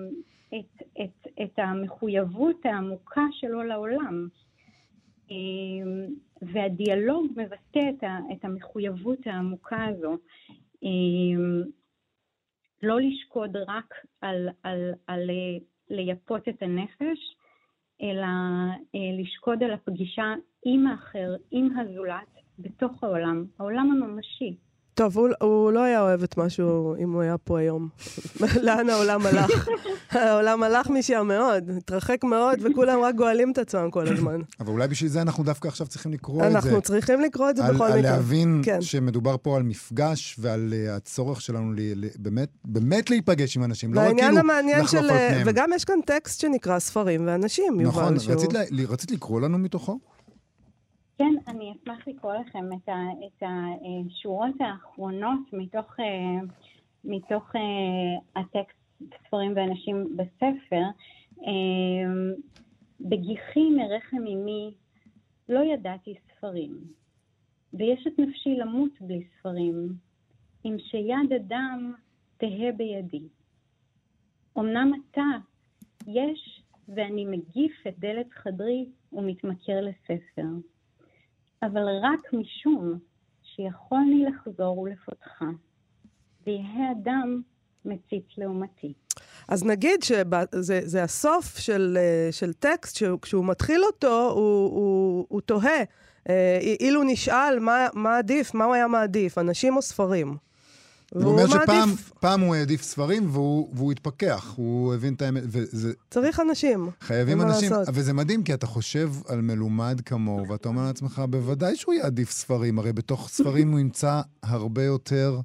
את, 0.49 0.83
את, 1.03 1.29
את 1.43 1.59
המחויבות 1.59 2.67
העמוקה 2.67 3.25
שלו 3.33 3.63
לעולם. 3.63 4.29
והדיאלוג 6.43 7.27
מבטא 7.37 8.07
את 8.33 8.45
המחויבות 8.45 9.27
העמוקה 9.27 9.85
הזו. 9.85 10.17
לא 12.83 13.01
לשקוד 13.01 13.57
רק 13.57 13.95
על, 14.21 14.49
על, 14.63 14.93
על 15.07 15.31
אה, 15.31 15.59
לייפות 15.91 16.49
את 16.49 16.63
הנפש, 16.63 17.37
אלא 18.03 18.27
אה, 18.95 19.21
לשקוד 19.23 19.63
על 19.63 19.71
הפגישה 19.71 20.35
עם 20.65 20.87
האחר, 20.87 21.37
עם 21.51 21.79
הזולת, 21.79 22.29
בתוך 22.59 23.05
העולם, 23.05 23.45
העולם 23.59 23.91
הממשי. 23.91 24.57
טוב, 24.95 25.19
הוא, 25.19 25.29
הוא 25.41 25.73
לא 25.73 25.83
היה 25.83 26.01
אוהב 26.01 26.23
את 26.23 26.37
משהו 26.37 26.97
אם 26.97 27.13
הוא 27.13 27.23
היה 27.23 27.39
פה 27.39 27.59
היום. 27.59 27.89
לאן 28.67 28.91
העולם 28.91 29.27
הלך? 29.27 29.69
העולם 30.11 30.63
הלך 30.63 30.91
משם 30.91 31.27
מאוד, 31.29 31.71
התרחק 31.77 32.25
מאוד, 32.25 32.59
וכולם 32.63 33.01
רק 33.01 33.15
גואלים 33.15 33.53
את 33.53 33.59
עצמם 33.59 33.91
כל 33.91 34.09
הזמן. 34.09 34.41
אבל 34.61 34.69
אולי 34.69 34.89
בשביל 34.89 35.11
זה 35.11 35.23
אנחנו 35.23 35.45
דווקא 35.45 35.69
עכשיו 35.69 35.87
צריכים 35.87 36.13
לקרוא 36.13 36.47
את 36.47 36.53
זה. 36.53 36.59
אנחנו 36.59 36.81
צריכים 36.81 37.21
לקרוא 37.21 37.51
את 37.51 37.57
זה 37.57 37.65
על, 37.65 37.75
בכל 37.75 37.85
מקרה. 37.85 37.97
על 37.99 38.03
להבין 38.03 38.61
כן. 38.65 38.83
שמדובר 38.83 39.37
פה 39.43 39.57
על 39.57 39.63
מפגש 39.63 40.37
ועל 40.39 40.73
uh, 40.73 40.91
הצורך 40.91 41.41
שלנו 41.41 41.73
לי, 41.73 41.95
לי, 41.95 42.09
באמת, 42.17 42.49
באמת 42.65 43.11
להיפגש 43.11 43.57
עם 43.57 43.65
אנשים, 43.65 43.95
לא 43.95 44.01
רק 44.01 44.07
כאילו 44.19 44.37
לחלוף 44.83 44.95
על 44.95 45.11
אה, 45.11 45.29
פניהם. 45.29 45.43
וגם 45.47 45.71
יש 45.75 45.85
כאן 45.85 45.99
טקסט 46.07 46.41
שנקרא 46.41 46.79
ספרים 46.79 47.27
ואנשים, 47.27 47.81
יובל. 47.81 48.01
נכון, 48.01 48.19
שהוא... 48.19 48.35
רצית, 48.35 48.51
רצית 48.89 49.11
לקרוא 49.11 49.41
לנו 49.41 49.59
מתוכו? 49.59 49.99
כן, 51.19 51.35
אני 51.49 51.73
אשמח 51.73 52.09
לקרוא 52.09 52.35
לכם 52.35 52.73
את, 52.73 52.89
ה, 52.89 53.03
את 53.27 53.43
השורות 53.43 54.55
האחרונות 54.61 55.53
מתוך, 55.53 56.01
אה, 56.01 56.47
מתוך 57.05 57.57
אה, 57.57 58.41
הטקסט 58.41 58.79
ספרים 59.27 59.53
ואנשים 59.57 60.17
בספר. 60.17 60.83
אה, 61.47 62.33
בגיחי 63.01 63.71
מרחם 63.71 64.17
אמי 64.17 64.75
לא 65.49 65.61
ידעתי 65.61 66.15
ספרים, 66.29 66.81
ויש 67.75 68.07
את 68.07 68.19
נפשי 68.19 68.55
למות 68.57 68.91
בלי 69.01 69.25
ספרים, 69.39 69.89
אם 70.65 70.77
שיד 70.79 71.33
אדם 71.37 71.93
תהא 72.37 72.71
בידי. 72.77 73.29
אמנם 74.59 74.93
אתה 74.95 75.23
יש, 76.07 76.63
ואני 76.89 77.25
מגיף 77.25 77.87
את 77.89 77.99
דלת 77.99 78.33
חדרי 78.33 78.87
ומתמכר 79.13 79.81
לספר. 79.81 80.72
אבל 81.63 81.83
רק 82.03 82.33
משום 82.33 82.99
שיכולני 83.43 84.25
לחזור 84.25 84.79
ולפותחה, 84.79 85.45
ויהא 86.47 86.93
אדם 86.93 87.41
מציץ 87.85 88.25
לעומתי. 88.39 88.93
אז 89.49 89.65
נגיד 89.65 90.03
שזה 90.03 91.03
הסוף 91.03 91.59
של, 91.59 91.99
אה, 92.01 92.29
של 92.33 92.53
טקסט, 92.53 92.97
שכשהוא 92.97 93.45
מתחיל 93.45 93.85
אותו, 93.85 94.31
הוא, 94.31 94.71
הוא, 94.71 95.27
הוא 95.29 95.41
תוהה. 95.41 95.83
אה, 96.29 96.59
אילו 96.81 97.03
נשאל 97.03 97.59
מה, 97.59 97.87
מה 97.95 98.19
עדיף, 98.19 98.55
מה 98.55 98.65
הוא 98.65 98.75
היה 98.75 98.87
מעדיף, 98.87 99.39
אנשים 99.39 99.77
או 99.77 99.83
ספרים? 99.83 100.37
הוא 101.15 101.25
אומר 101.25 101.47
שפעם 101.47 101.89
פעם 102.21 102.41
הוא 102.41 102.55
העדיף 102.55 102.83
ספרים 102.83 103.31
והוא, 103.31 103.71
והוא 103.73 103.93
התפכח, 103.93 104.53
הוא 104.57 104.95
הבין 104.95 105.15
את 105.15 105.23
האמת. 105.23 105.43
וזה... 105.47 105.93
צריך 106.11 106.41
אנשים. 106.41 106.91
חייבים 107.01 107.41
אנשים, 107.41 107.73
לעשות. 107.73 107.95
וזה 107.95 108.13
מדהים, 108.13 108.43
כי 108.43 108.55
אתה 108.55 108.67
חושב 108.67 109.13
על 109.29 109.41
מלומד 109.41 110.01
כמוהו, 110.05 110.49
ואתה 110.49 110.69
אומר 110.69 110.85
לעצמך, 110.85 111.23
בוודאי 111.31 111.77
שהוא 111.77 111.95
יעדיף 111.95 112.31
ספרים, 112.31 112.79
הרי 112.79 112.93
בתוך 112.93 113.29
ספרים 113.29 113.73
הוא 113.73 113.81
ימצא 113.81 114.21
הרבה 114.43 114.85
יותר 114.85 115.41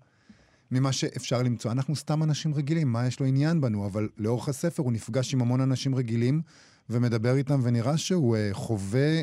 ממה 0.71 0.91
שאפשר 0.91 1.43
למצוא. 1.43 1.71
אנחנו 1.71 1.95
סתם 1.95 2.23
אנשים 2.23 2.53
רגילים, 2.53 2.91
מה 2.91 3.07
יש 3.07 3.19
לו 3.19 3.25
עניין 3.25 3.61
בנו? 3.61 3.85
אבל 3.85 4.09
לאורך 4.17 4.49
הספר 4.49 4.83
הוא 4.83 4.91
נפגש 4.91 5.33
עם 5.33 5.41
המון 5.41 5.61
אנשים 5.61 5.95
רגילים, 5.95 6.41
ומדבר 6.89 7.35
איתם, 7.35 7.59
ונראה 7.63 7.97
שהוא 7.97 8.37
uh, 8.37 8.53
חווה, 8.53 9.21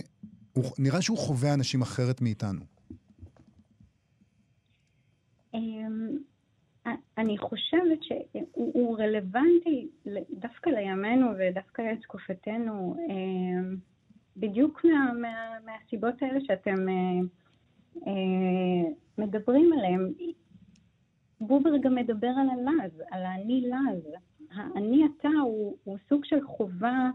הוא, 0.53 0.65
נראה 0.79 1.03
שהוא 1.03 1.19
חווה 1.19 1.55
אנשים 1.55 1.83
אחרת 1.83 2.21
מאיתנו. 2.21 2.61
אמ, 7.19 7.25
אני 7.25 7.39
חושבת 7.39 7.99
שהוא 8.03 8.99
רלוונטי 8.99 9.89
דווקא 10.31 10.71
לימינו 10.71 11.27
ודווקא 11.39 11.83
לתקופתנו, 11.83 12.97
אמ, 13.09 13.77
בדיוק 14.37 14.85
מה, 14.85 15.13
מה, 15.21 15.59
מהסיבות 15.65 16.23
האלה 16.23 16.41
שאתם 16.41 16.89
אה, 16.89 17.21
אה, 18.07 18.91
מדברים 19.19 19.73
עליהן. 19.73 20.13
בובר 21.41 21.77
גם 21.77 21.95
מדבר 21.95 22.29
על 22.41 22.49
הלז, 22.51 23.03
על 23.11 23.25
האני 23.25 23.61
לז. 23.61 24.13
האני 24.51 25.03
אתה 25.07 25.29
הוא, 25.43 25.77
הוא 25.85 25.99
סוג 26.09 26.25
של 26.25 26.47
חובה 26.47 27.11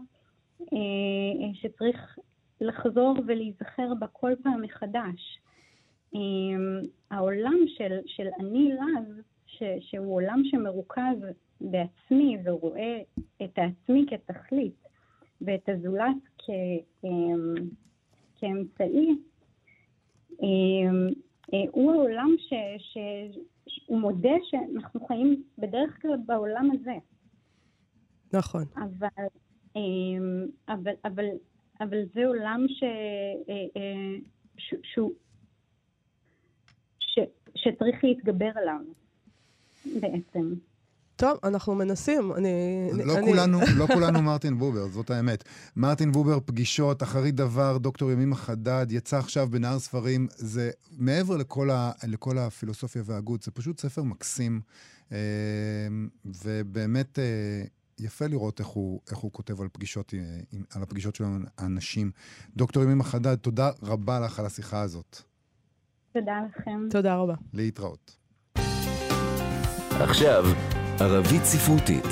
אה, 0.60 1.54
שצריך 1.54 2.18
לחזור 2.60 3.14
ולהיזכר 3.26 3.94
בה 3.98 4.06
כל 4.06 4.32
פעם 4.42 4.62
מחדש. 4.62 5.38
אה, 6.14 6.20
העולם 7.10 7.58
של, 7.66 7.98
של 8.06 8.28
אני 8.40 8.72
לז, 8.72 9.22
ש, 9.60 9.62
שהוא 9.80 10.14
עולם 10.14 10.40
שמרוכז 10.44 11.26
בעצמי 11.60 12.36
ורואה 12.44 13.00
את 13.44 13.58
העצמי 13.58 14.06
כתכלית 14.10 14.86
ואת 15.40 15.68
הזולת 15.68 16.16
כ, 16.38 16.50
אה, 17.04 17.08
כאמצעי, 18.36 19.16
אה, 20.42 20.46
אה, 21.54 21.58
הוא 21.70 21.92
העולם 21.92 22.30
ש, 22.38 22.52
ש, 22.78 22.98
הוא 23.86 24.00
מודה 24.00 24.34
שאנחנו 24.42 25.06
חיים 25.06 25.42
בדרך 25.58 26.02
כלל 26.02 26.16
בעולם 26.26 26.70
הזה. 26.70 26.94
נכון. 28.32 28.64
אבל, 28.76 29.26
אמ, 29.76 30.46
אבל, 30.68 30.92
אבל, 31.04 31.24
אבל 31.80 32.02
זה 32.14 32.26
עולם 32.26 32.66
ש, 32.68 32.82
אה, 32.82 33.54
אה, 33.76 34.16
ש, 34.56 34.74
שהוא, 34.82 35.12
ש, 37.00 37.18
שצריך 37.54 38.04
להתגבר 38.04 38.50
עליו, 38.54 38.80
בעצם. 39.86 40.54
טוב, 41.20 41.38
אנחנו 41.44 41.74
מנסים. 41.74 42.32
אני... 42.32 42.48
לא, 42.92 43.18
אני... 43.18 43.26
כולנו, 43.26 43.60
לא 43.78 43.86
כולנו 43.86 44.22
מרטין 44.22 44.58
בובר, 44.58 44.88
זאת 44.88 45.10
האמת. 45.10 45.44
מרטין 45.76 46.12
בובר, 46.12 46.38
פגישות, 46.44 47.02
אחרית 47.02 47.34
דבר, 47.34 47.78
דוקטור 47.78 48.10
ימימה 48.10 48.36
חדד, 48.36 48.86
יצא 48.90 49.18
עכשיו 49.18 49.48
בנהר 49.50 49.78
ספרים. 49.78 50.28
זה 50.36 50.70
מעבר 50.98 51.36
לכל, 51.36 51.70
ה, 51.70 51.92
לכל 52.08 52.38
הפילוסופיה 52.38 53.02
וההגות, 53.04 53.42
זה 53.42 53.50
פשוט 53.50 53.80
ספר 53.80 54.02
מקסים, 54.02 54.60
אה, 55.12 55.18
ובאמת 56.24 57.18
אה, 57.18 57.62
יפה 57.98 58.26
לראות 58.26 58.60
איך 58.60 58.68
הוא, 58.68 59.00
איך 59.10 59.18
הוא 59.18 59.32
כותב 59.32 59.60
על, 59.60 59.68
פגישות, 59.72 60.14
אה, 60.14 60.40
על 60.74 60.82
הפגישות 60.82 61.20
עם 61.20 61.44
האנשים. 61.58 62.10
דוקטור 62.56 62.82
ימימה 62.82 63.04
חדד, 63.04 63.34
תודה 63.34 63.70
רבה 63.82 64.20
לך 64.20 64.38
על 64.38 64.46
השיחה 64.46 64.80
הזאת. 64.80 65.16
תודה 66.12 66.40
לכם. 66.48 66.88
תודה 66.90 67.16
רבה. 67.16 67.34
להתראות. 67.52 68.19
עכשיו, 70.02 70.44
ערבית 71.00 71.44
ספרותית. 71.44 72.04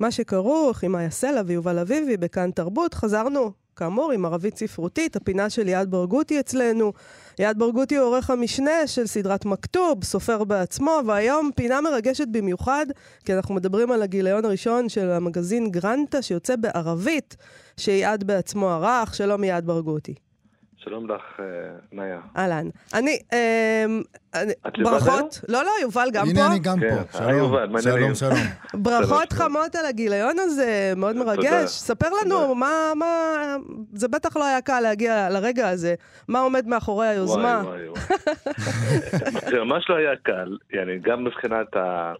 מה 0.00 0.10
שכרוך 0.10 0.84
עם 0.84 0.92
מאיה 0.92 1.10
סלע 1.10 1.42
ויובל 1.46 1.78
אביבי 1.78 2.16
בכאן 2.16 2.50
תרבות, 2.50 2.94
חזרנו 2.94 3.52
כאמור, 3.76 4.12
עם 4.12 4.24
ערבית 4.24 4.58
ספרותית, 4.58 5.16
הפינה 5.16 5.50
של 5.50 5.68
יעד 5.68 5.90
ברגותי 5.90 6.40
אצלנו. 6.40 6.92
יעד 7.38 7.58
ברגותי 7.58 7.96
הוא 7.96 8.06
עורך 8.06 8.30
המשנה 8.30 8.86
של 8.86 9.06
סדרת 9.06 9.44
מכתוב, 9.44 10.04
סופר 10.04 10.44
בעצמו, 10.44 11.00
והיום 11.06 11.50
פינה 11.56 11.80
מרגשת 11.80 12.28
במיוחד, 12.30 12.86
כי 13.24 13.34
אנחנו 13.34 13.54
מדברים 13.54 13.92
על 13.92 14.02
הגיליון 14.02 14.44
הראשון 14.44 14.88
של 14.88 15.10
המגזין 15.10 15.70
גרנטה, 15.70 16.22
שיוצא 16.22 16.56
בערבית, 16.56 17.36
שיעד 17.76 18.24
בעצמו 18.24 18.70
ערך. 18.70 19.14
שלום 19.14 19.44
יעד 19.44 19.66
ברגותי. 19.66 20.23
שלום 20.84 21.10
לך, 21.10 21.40
אה, 21.40 21.44
מאיה. 21.92 22.20
אהלן. 22.36 22.66
אני, 22.94 23.18
אמ, 23.32 24.02
ברכות. 24.82 25.40
לא, 25.48 25.64
לא, 25.64 25.70
יובל 25.82 26.08
גם 26.12 26.24
פה. 26.24 26.30
הנה 26.30 26.46
אני 26.46 26.58
גם 26.58 26.80
פה. 26.80 27.04
כן, 27.04 27.18
שלום, 27.18 27.80
שלום, 27.80 28.14
שלום. 28.14 28.38
ברכות 28.74 29.32
חמות 29.32 29.74
על 29.74 29.86
הגיליון 29.86 30.36
הזה, 30.38 30.92
מאוד 30.96 31.16
מרגש. 31.16 31.70
ספר 31.70 32.08
לנו, 32.24 32.54
מה, 32.54 32.92
מה, 32.96 33.06
זה 33.92 34.08
בטח 34.08 34.36
לא 34.36 34.44
היה 34.44 34.60
קל 34.60 34.80
להגיע 34.80 35.30
לרגע 35.30 35.68
הזה. 35.68 35.94
מה 36.28 36.40
עומד 36.40 36.66
מאחורי 36.66 37.06
היוזמה? 37.06 37.62
וואי, 37.64 37.88
וואי, 37.88 37.88
וואי. 37.88 39.50
זה 39.50 39.64
ממש 39.64 39.86
לא 39.88 39.96
היה 39.96 40.16
קל, 40.22 40.56
גם 41.02 41.24
מבחינת 41.24 41.76
ה... 41.76 42.12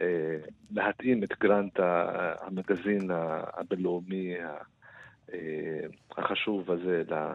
אה, 0.00 0.36
להתאים 0.70 1.24
את 1.24 1.28
גרנט 1.40 1.80
המגזין 2.40 3.10
הבינלאומי 3.56 4.34
אה, 5.32 5.80
החשוב 6.18 6.70
הזה 6.70 7.02
אה, 7.12 7.34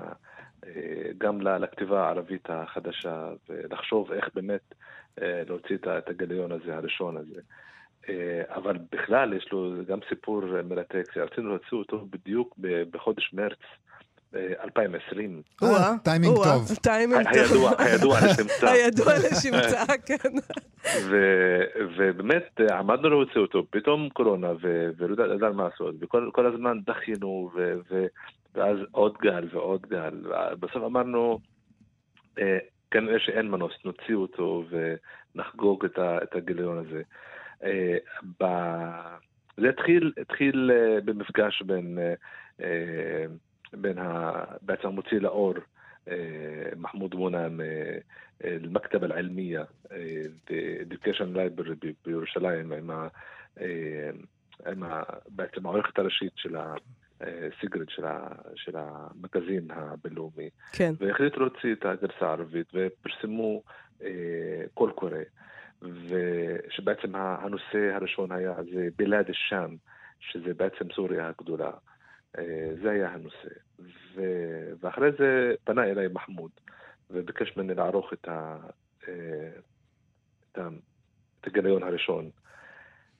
גם 1.17 1.41
לכתיבה 1.41 2.05
הערבית 2.05 2.49
החדשה, 2.49 3.29
ולחשוב 3.49 4.11
איך 4.11 4.29
באמת 4.35 4.73
אה, 5.21 5.43
להוציא 5.47 5.75
את 5.75 6.09
הגיליון 6.09 6.51
הזה, 6.51 6.75
הראשון 6.75 7.17
הזה. 7.17 7.41
אה, 8.09 8.41
אבל 8.55 8.77
בכלל 8.91 9.33
יש 9.33 9.51
לו 9.51 9.73
גם 9.87 9.99
סיפור 10.09 10.41
מרתק, 10.63 11.17
רצינו 11.17 11.49
להוציא 11.49 11.77
אותו 11.77 12.05
בדיוק 12.09 12.55
בחודש 12.91 13.33
מרץ 13.33 13.59
2020. 14.63 15.41
אה, 15.63 15.93
טיימינג 16.03 16.35
טוב. 16.35 16.75
טיימינג 16.81 17.23
טוב. 17.33 17.73
הידוע 17.77 18.19
לשמצה. 18.25 18.71
הידוע 18.71 19.13
לשמצה, 19.17 19.83
כן. 20.05 20.29
ובאמת 21.97 22.59
עמדנו 22.71 23.09
להוציא 23.09 23.41
אותו, 23.41 23.63
פתאום 23.69 24.09
קורונה, 24.09 24.51
ולא 24.97 25.33
ידענו 25.35 25.53
מה 25.53 25.63
לעשות, 25.63 25.95
וכל 26.01 26.45
הזמן 26.53 26.77
דחינו, 26.85 27.51
ואז 28.54 28.78
עוד 28.90 29.18
גל 29.22 29.48
ועוד 29.52 29.86
גל. 29.86 30.22
בסוף 30.60 30.82
אמרנו, 30.84 31.38
אה, 32.38 32.58
כנראה 32.90 33.18
שאין 33.18 33.50
מנוס, 33.50 33.72
נוציא 33.84 34.14
אותו 34.14 34.64
ונחגוג 34.70 35.84
את, 35.84 35.98
ה, 35.98 36.18
את 36.22 36.34
הגיליון 36.34 36.78
הזה. 36.78 37.02
אה, 37.62 37.96
ב... 38.40 38.44
זה 39.56 39.68
התחיל, 39.68 40.12
התחיל 40.20 40.70
אה, 40.74 41.00
במפגש 41.04 41.62
בין, 41.62 41.98
בין 43.72 43.98
ה, 43.98 44.32
בעצם 44.62 44.88
המוציא 44.88 45.18
לאור, 45.18 45.54
מחמוד 46.76 47.14
מונם, 47.14 47.60
المكتبة 48.44 49.06
العلمية 49.06 49.66
ב-Education 50.50 51.36
Library 51.36 51.86
בירושלים 52.04 52.72
עם, 52.72 52.90
ה, 52.90 53.08
עם 54.66 54.82
ה, 54.82 55.02
בעצם 55.28 55.66
העורכת 55.66 55.98
הראשית 55.98 56.32
של 56.36 56.56
ה... 56.56 56.74
סיגרד 57.61 57.89
של, 57.89 58.05
ה, 58.05 58.27
של 58.55 58.71
המגזין 58.75 59.67
הבינלאומי. 59.71 60.49
כן. 60.73 60.93
והחליטו 60.99 61.39
להוציא 61.39 61.73
את 61.73 61.85
הגרסה 61.85 62.27
הערבית 62.27 62.67
ופרסמו 62.73 63.63
אה, 64.01 64.63
קול 64.73 64.91
קורא, 64.91 65.19
ושבעצם 65.81 67.15
הנושא 67.15 67.93
הראשון 67.93 68.31
היה 68.31 68.53
זה 68.73 68.87
בלעד 68.95 69.29
א-שאם, 69.29 69.75
שזה 70.19 70.53
בעצם 70.53 70.85
סוריה 70.95 71.27
הגדולה. 71.27 71.71
אה, 72.37 72.69
זה 72.81 72.91
היה 72.91 73.09
הנושא. 73.09 73.49
ו... 74.15 74.21
ואחרי 74.79 75.09
זה 75.19 75.53
פנה 75.63 75.83
אליי 75.83 76.07
מחמוד 76.13 76.51
וביקש 77.09 77.57
ממני 77.57 77.73
לערוך 77.73 78.13
את, 78.13 78.27
ה... 78.27 78.57
אה, 79.07 79.49
את, 80.51 80.57
ה... 80.57 80.67
את 81.41 81.47
הגיליון 81.47 81.83
הראשון. 81.83 82.29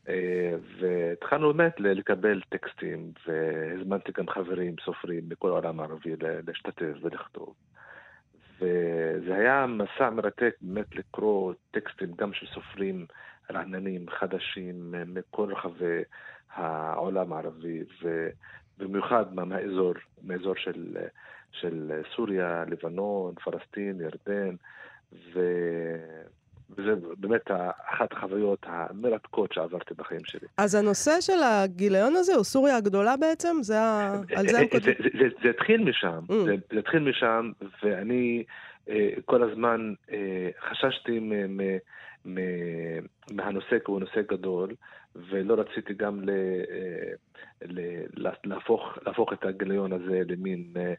אה, 0.10 0.54
והתחלנו 0.80 1.54
באמת 1.54 1.80
לקבל 1.80 2.42
טקסטים, 2.50 3.12
והזמנתי 3.28 4.12
גם 4.18 4.30
חברים, 4.30 4.76
סופרים 4.86 5.30
מכל 5.30 5.50
העולם 5.50 5.80
הערבי 5.80 6.16
להשתתף 6.48 6.94
ולכתוב. 7.02 7.56
וזה 8.60 9.36
היה 9.36 9.66
מסע 9.68 10.10
מרתק 10.10 10.56
באמת 10.62 10.96
לקרוא 10.96 11.54
טקסטים 11.72 12.12
גם 12.16 12.34
של 12.34 12.46
סופרים 12.48 13.06
רעננים, 13.52 14.10
חדשים, 14.10 14.96
מכל 15.08 15.54
רחבי 15.54 16.02
העולם 16.54 17.34
הערבי, 17.34 17.84
במיוחד 18.78 19.36
מהאזור, 19.36 19.94
מהאזור 20.22 20.56
של, 20.56 20.98
של 21.52 22.02
סוריה, 22.16 22.64
לבנון, 22.68 23.34
פלסטין, 23.36 24.02
ירדן, 24.02 24.56
ו... 25.34 25.40
וזה 26.70 26.94
באמת 27.18 27.52
אחת 27.90 28.14
החוויות 28.14 28.66
המרתקות 28.70 29.54
שעברתי 29.54 29.94
בחיים 29.94 30.26
שלי. 30.26 30.48
אז 30.58 30.76
הנושא 30.76 31.22
של 31.22 31.44
הגיליון 31.44 32.16
הזה 32.16 32.36
הוא 32.36 32.44
סוריה 32.44 32.78
הגדולה 32.78 33.18
בעצם? 33.18 33.58
זה 33.62 33.80
ה... 33.80 34.14
על 34.36 34.48
זה 34.48 34.60
הם 34.60 34.68
כותבים? 34.68 34.96
זה, 35.00 35.28
זה, 35.44 35.50
התחיל 35.50 35.84
משם, 35.84 36.20
mm. 36.30 36.34
זה, 36.46 36.80
התחיל 36.80 37.00
משם, 37.00 37.52
ואני 37.84 38.44
אה, 38.90 39.10
כל 39.26 39.44
הזמן 39.44 39.94
אה, 40.12 40.50
חששתי 40.70 41.20
מהנושא, 43.32 43.80
כי 43.80 43.92
הוא 43.92 44.00
נושא 44.00 44.22
גדול, 44.30 44.74
ולא 45.30 45.54
רציתי 45.54 45.94
גם 45.94 46.22
ל, 46.24 46.30
אה, 46.30 47.12
ל, 47.62 47.80
להפוך, 48.44 48.98
להפוך 49.06 49.34
את 49.34 49.46
הגיליון 49.46 49.94
הזה 49.94 50.22
למין 50.28 50.74
אה, 50.76 50.94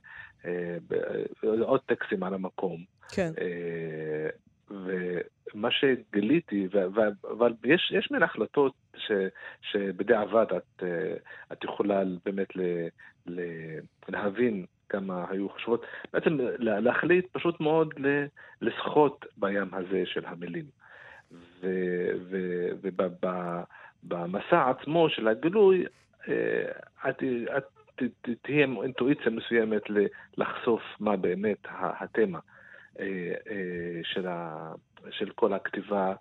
אה, 0.45 0.77
עוד 1.43 1.81
טקסטים 1.87 2.23
על 2.23 2.35
המקום. 2.35 2.85
כן. 3.11 3.33
ומה 4.71 5.71
שגיליתי, 5.71 6.69
ו- 6.73 6.95
ו- 6.95 7.29
אבל 7.37 7.53
יש, 7.65 7.93
יש 7.97 8.11
מין 8.11 8.23
החלטות 8.23 8.73
ש, 8.97 9.13
שבדיעבד 9.63 10.47
את, 10.57 10.83
אה, 10.83 11.15
את 11.53 11.65
יכולה 11.65 12.03
באמת 12.25 12.57
ל, 12.57 12.61
ל, 13.27 13.41
להבין 14.09 14.67
כמה 14.89 15.25
היו 15.31 15.49
חשובות, 15.49 15.87
בעצם 16.13 16.39
להחליט 16.59 17.27
פשוט 17.33 17.61
מאוד 17.61 17.95
לשחות 18.61 19.27
בים 19.37 19.75
הזה 19.75 20.03
של 20.07 20.27
המילים. 20.27 20.65
ובמסע 24.03 24.71
עצמו 24.71 25.11
של 25.11 25.29
הגילוי, 25.29 25.85
אה, 26.29 26.71
את, 27.09 27.23
את 27.57 27.65
תהיה 28.43 28.67
אינטואיציה 28.83 29.31
מסוימת 29.31 29.83
לחשוף 30.37 30.83
מה 31.01 31.17
באמת 31.17 31.67
התמה. 31.71 32.39
אה, 33.01 33.35
אה, 33.51 34.01
של, 34.03 34.27
ה, 34.27 34.73
של 35.11 35.31
כל 35.31 35.53
הכתיבה 35.53 36.15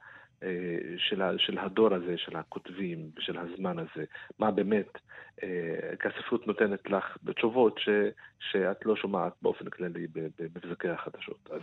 אה, 0.44 0.78
של, 0.98 1.22
ה, 1.22 1.32
של 1.38 1.58
הדור 1.58 1.94
הזה, 1.94 2.18
של 2.18 2.36
הכותבים 2.36 3.12
ושל 3.18 3.38
הזמן 3.38 3.80
הזה, 3.80 4.06
מה 4.40 4.52
באמת, 4.52 4.98
כי 6.00 6.08
הספרות 6.08 6.48
נותנת 6.48 6.90
לך 6.90 7.18
בתשובות 7.24 7.80
ש, 7.80 7.90
שאת 8.40 8.86
לא 8.86 8.96
שומעת 8.96 9.34
באופן 9.42 9.70
כללי 9.70 10.08
במבזקי 10.14 10.90
החדשות. 10.90 11.50
אז 11.52 11.62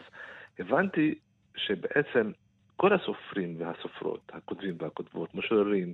הבנתי 0.59 1.15
שבעצם 1.57 2.33
כל 2.77 2.93
הסופרים 2.93 3.57
והסופרות, 3.59 4.31
הכותבים 4.33 4.77
והכותבות, 4.79 5.35
משוררים 5.35 5.93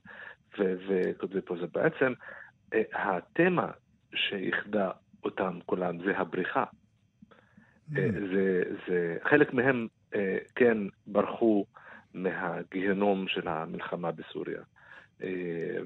וכותבי 0.59 1.41
פרוזה, 1.41 1.67
בעצם 1.67 2.13
התמה 2.93 3.71
שאיחדה 4.15 4.91
אותם 5.25 5.59
כולם 5.67 6.05
זה 6.05 6.19
הבריחה. 6.19 6.65
אה, 7.97 8.09
mm. 8.09 8.13
זה, 8.35 8.63
זה, 8.89 9.17
חלק 9.23 9.55
מהם 9.55 9.87
אה, 10.15 10.39
כן 10.55 10.79
ברחו 11.07 11.65
מהגיהנום 12.15 13.29
של 13.29 13.49
המלחמה 13.49 14.11
בסוריה, 14.13 14.61
אה, 15.23 15.77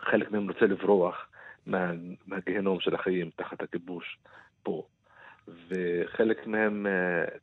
וחלק 0.00 0.30
מהם 0.30 0.48
רוצה 0.48 0.66
לברוח 0.66 1.28
מה, 1.66 1.92
מהגיהנום 2.26 2.80
של 2.80 2.94
החיים 2.94 3.30
תחת 3.36 3.62
הכיבוש 3.62 4.18
פה, 4.62 4.82
וחלק 5.68 6.46
מהם 6.46 6.86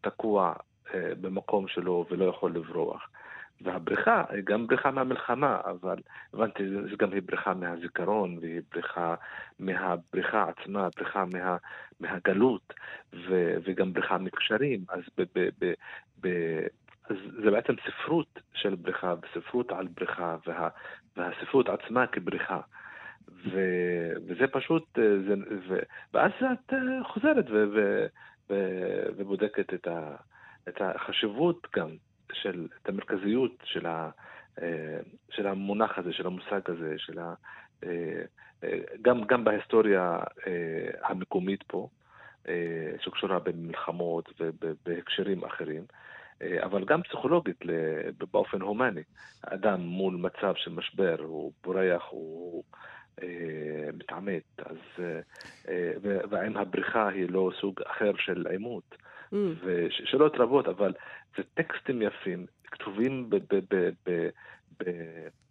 תקוע 0.02 0.54
במקום 0.94 1.68
שלו 1.68 2.06
ולא 2.10 2.26
יכול 2.26 2.56
לברוח. 2.56 3.10
והבריכה 3.64 4.24
גם 4.44 4.68
בריכה 4.68 4.92
מהמלחמה, 4.92 5.62
אבל 5.66 5.98
הבנתי, 6.34 6.70
זה 6.70 6.96
גם 6.98 7.12
היא 7.12 7.22
בריכה 7.26 7.54
מהזיכרון, 7.54 8.38
והיא 8.42 8.62
בריכה 8.72 9.16
מהבריכה 9.60 10.46
עצמה, 10.50 10.88
בריכה 10.98 11.26
מה, 11.34 11.58
מהגלות, 12.00 12.74
ו, 13.14 13.56
וגם 13.64 13.94
בריכה 13.94 14.18
מקשרים. 14.18 14.86
אז, 14.90 15.02
ב, 15.18 15.24
ב, 15.36 15.50
ב, 15.60 15.74
ב, 16.22 16.28
אז 17.10 17.16
זה 17.44 17.52
בעצם 17.52 17.74
ספרות 17.88 18.40
של 18.54 18.76
בריכה, 18.76 19.14
וספרות 19.22 19.72
על 19.72 19.88
בריכה, 19.88 20.36
וה, 20.48 20.70
והספרות 21.18 21.70
עצמה 21.70 22.08
כבריכה. 22.08 22.60
ו, 23.28 23.60
וזה 24.28 24.48
פשוט, 24.48 24.84
זה, 24.96 25.34
ו, 25.68 25.80
ואז 26.14 26.32
את 26.42 26.74
חוזרת 27.04 27.46
ו, 27.50 27.66
ו, 27.74 28.06
ו, 28.50 28.56
ובודקת 29.18 29.74
את, 29.74 29.88
ה, 29.88 30.16
את 30.70 30.82
החשיבות 30.82 31.68
גם 31.76 31.90
של, 32.34 32.68
את 32.84 32.90
המרכזיות 32.90 33.52
של, 33.64 33.86
ה, 33.86 34.10
אה, 34.62 35.00
של 35.30 35.48
המונח 35.48 35.98
הזה, 35.98 36.14
של 36.14 36.28
המושג 36.28 36.62
הזה, 36.66 36.94
של 36.98 37.20
ה, 37.20 37.34
אה, 37.84 38.22
אה, 38.64 38.80
גם, 39.02 39.24
גם 39.24 39.44
בהיסטוריה 39.44 40.20
המקומית 41.04 41.64
פה, 41.64 41.88
שקשורה 43.00 43.40
במלחמות 43.40 44.30
ובהקשרים 44.40 45.44
אחרים, 45.44 45.84
אבל 46.64 46.86
גם 46.86 47.02
פסיכולוגית 47.02 47.64
באופן 48.32 48.62
הומני. 48.62 49.02
האדם 49.44 49.82
מול 49.82 50.16
מצב 50.16 50.54
של 50.56 50.72
משבר, 50.72 51.16
הוא 51.20 51.52
בורח, 51.64 52.04
הוא 52.10 52.64
מתעמת, 53.94 54.44
אז, 54.66 55.06
והאם 56.30 56.58
הבריחה 56.58 57.08
היא 57.08 57.30
לא 57.30 57.52
סוג 57.62 57.82
אחר 57.82 58.12
של 58.18 58.48
עימות. 58.48 58.96
Mm. 59.34 59.36
ושאלות 59.64 60.36
רבות, 60.36 60.68
אבל 60.68 60.94
זה 61.38 61.44
טקסטים 61.54 62.02
יפים, 62.02 62.46
כתובים 62.72 63.30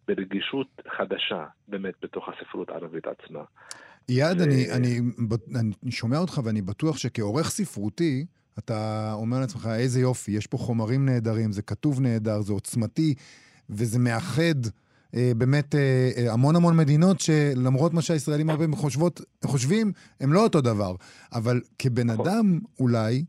ברגישות 0.08 0.82
חדשה, 0.96 1.46
באמת, 1.68 1.94
בתוך 2.02 2.28
הספרות 2.28 2.68
הערבית 2.68 3.04
עצמה. 3.06 3.44
יעד, 4.08 4.40
ו... 4.40 4.44
אני, 4.44 4.72
אני, 4.72 5.00
אני 5.82 5.90
שומע 5.92 6.18
אותך 6.18 6.40
ואני 6.44 6.62
בטוח 6.62 6.96
שכעורך 6.96 7.50
ספרותי, 7.50 8.26
אתה 8.58 9.10
אומר 9.12 9.40
לעצמך, 9.40 9.68
איזה 9.74 10.00
יופי, 10.00 10.30
יש 10.30 10.46
פה 10.46 10.58
חומרים 10.58 11.06
נהדרים, 11.06 11.52
זה 11.52 11.62
כתוב 11.62 12.00
נהדר, 12.00 12.40
זה 12.40 12.52
עוצמתי, 12.52 13.14
וזה 13.70 13.98
מאחד 13.98 14.54
אה, 15.14 15.32
באמת 15.36 15.74
אה, 15.74 16.10
אה, 16.16 16.32
המון 16.32 16.56
המון 16.56 16.76
מדינות 16.76 17.20
שלמרות 17.20 17.94
מה 17.94 18.02
שהישראלים 18.02 18.50
הרבה 18.50 18.64
חושבות, 18.76 19.20
חושבים, 19.44 19.92
הם 20.20 20.32
לא 20.32 20.42
אותו 20.42 20.60
דבר. 20.60 20.94
אבל 21.32 21.60
כבן 21.78 22.10
נכון. 22.10 22.28
אדם, 22.28 22.58
אולי, 22.80 23.24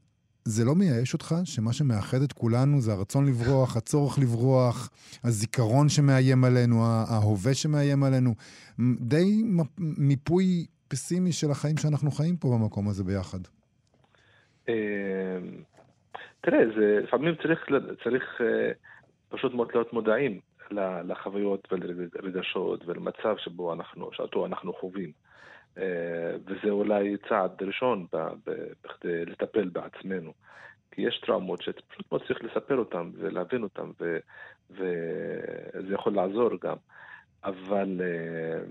זה 0.45 0.65
לא 0.65 0.75
מייאש 0.75 1.13
אותך 1.13 1.35
שמה 1.45 1.73
שמאחד 1.73 2.21
את 2.21 2.33
כולנו 2.33 2.81
זה 2.81 2.91
הרצון 2.91 3.25
לברוח, 3.25 3.77
הצורך 3.77 4.19
לברוח, 4.19 4.89
הזיכרון 5.23 5.89
שמאיים 5.89 6.43
עלינו, 6.43 6.75
ההווה 6.85 7.53
שמאיים 7.53 8.03
עלינו. 8.03 8.33
די 8.99 9.43
מיפוי 9.77 10.65
פסימי 10.87 11.31
של 11.31 11.51
החיים 11.51 11.77
שאנחנו 11.77 12.11
חיים 12.11 12.37
פה 12.37 12.47
במקום 12.47 12.89
הזה 12.89 13.03
ביחד. 13.03 13.39
אמ, 14.69 14.73
תראה, 16.41 16.59
זה, 16.77 16.99
לפעמים 17.03 17.35
צריך, 17.43 17.59
צריך 18.03 18.41
אה, 18.41 18.71
פשוט 19.29 19.53
מאוד 19.53 19.67
להיות 19.73 19.93
מודעים 19.93 20.39
לחוויות 21.03 21.67
ולרגשות 21.71 22.83
ולמצב 22.85 23.35
שבו 23.37 23.73
אנחנו, 23.73 24.09
שאותו 24.13 24.45
אנחנו 24.45 24.73
חווים. 24.73 25.11
אה, 25.77 26.35
וזה 26.45 26.69
אולי 26.69 27.17
צעד 27.29 27.63
ראשון 27.63 28.05
בכדי 28.83 29.25
לטפל 29.25 29.69
בעצמנו. 29.69 30.33
כי 30.91 31.01
יש 31.01 31.19
טראומות 31.25 31.61
שפשוט 31.61 32.11
מאוד 32.11 32.23
צריך 32.27 32.43
לספר 32.43 32.77
אותן 32.77 33.09
ולהבין 33.17 33.63
אותן, 33.63 33.89
וזה 34.69 35.93
יכול 35.93 36.13
לעזור 36.13 36.49
גם. 36.61 36.75
אבל 37.43 38.01
אה, 38.03 38.63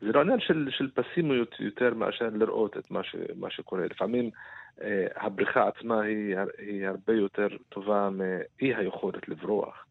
זה 0.00 0.12
לא 0.12 0.20
עניין 0.20 0.40
של, 0.40 0.68
של 0.70 0.90
פסימיות 0.94 1.60
יותר 1.60 1.94
מאשר 1.94 2.28
לראות 2.32 2.76
את 2.76 2.90
מה, 2.90 3.04
ש, 3.04 3.16
מה 3.36 3.50
שקורה. 3.50 3.86
לפעמים 3.86 4.30
אה, 4.82 5.06
הבריכה 5.16 5.68
עצמה 5.68 6.00
היא, 6.00 6.36
היא 6.58 6.86
הרבה 6.86 7.12
יותר 7.12 7.48
טובה 7.68 8.10
מאי 8.10 8.74
היכולת 8.74 9.28
לברוח. 9.28 9.86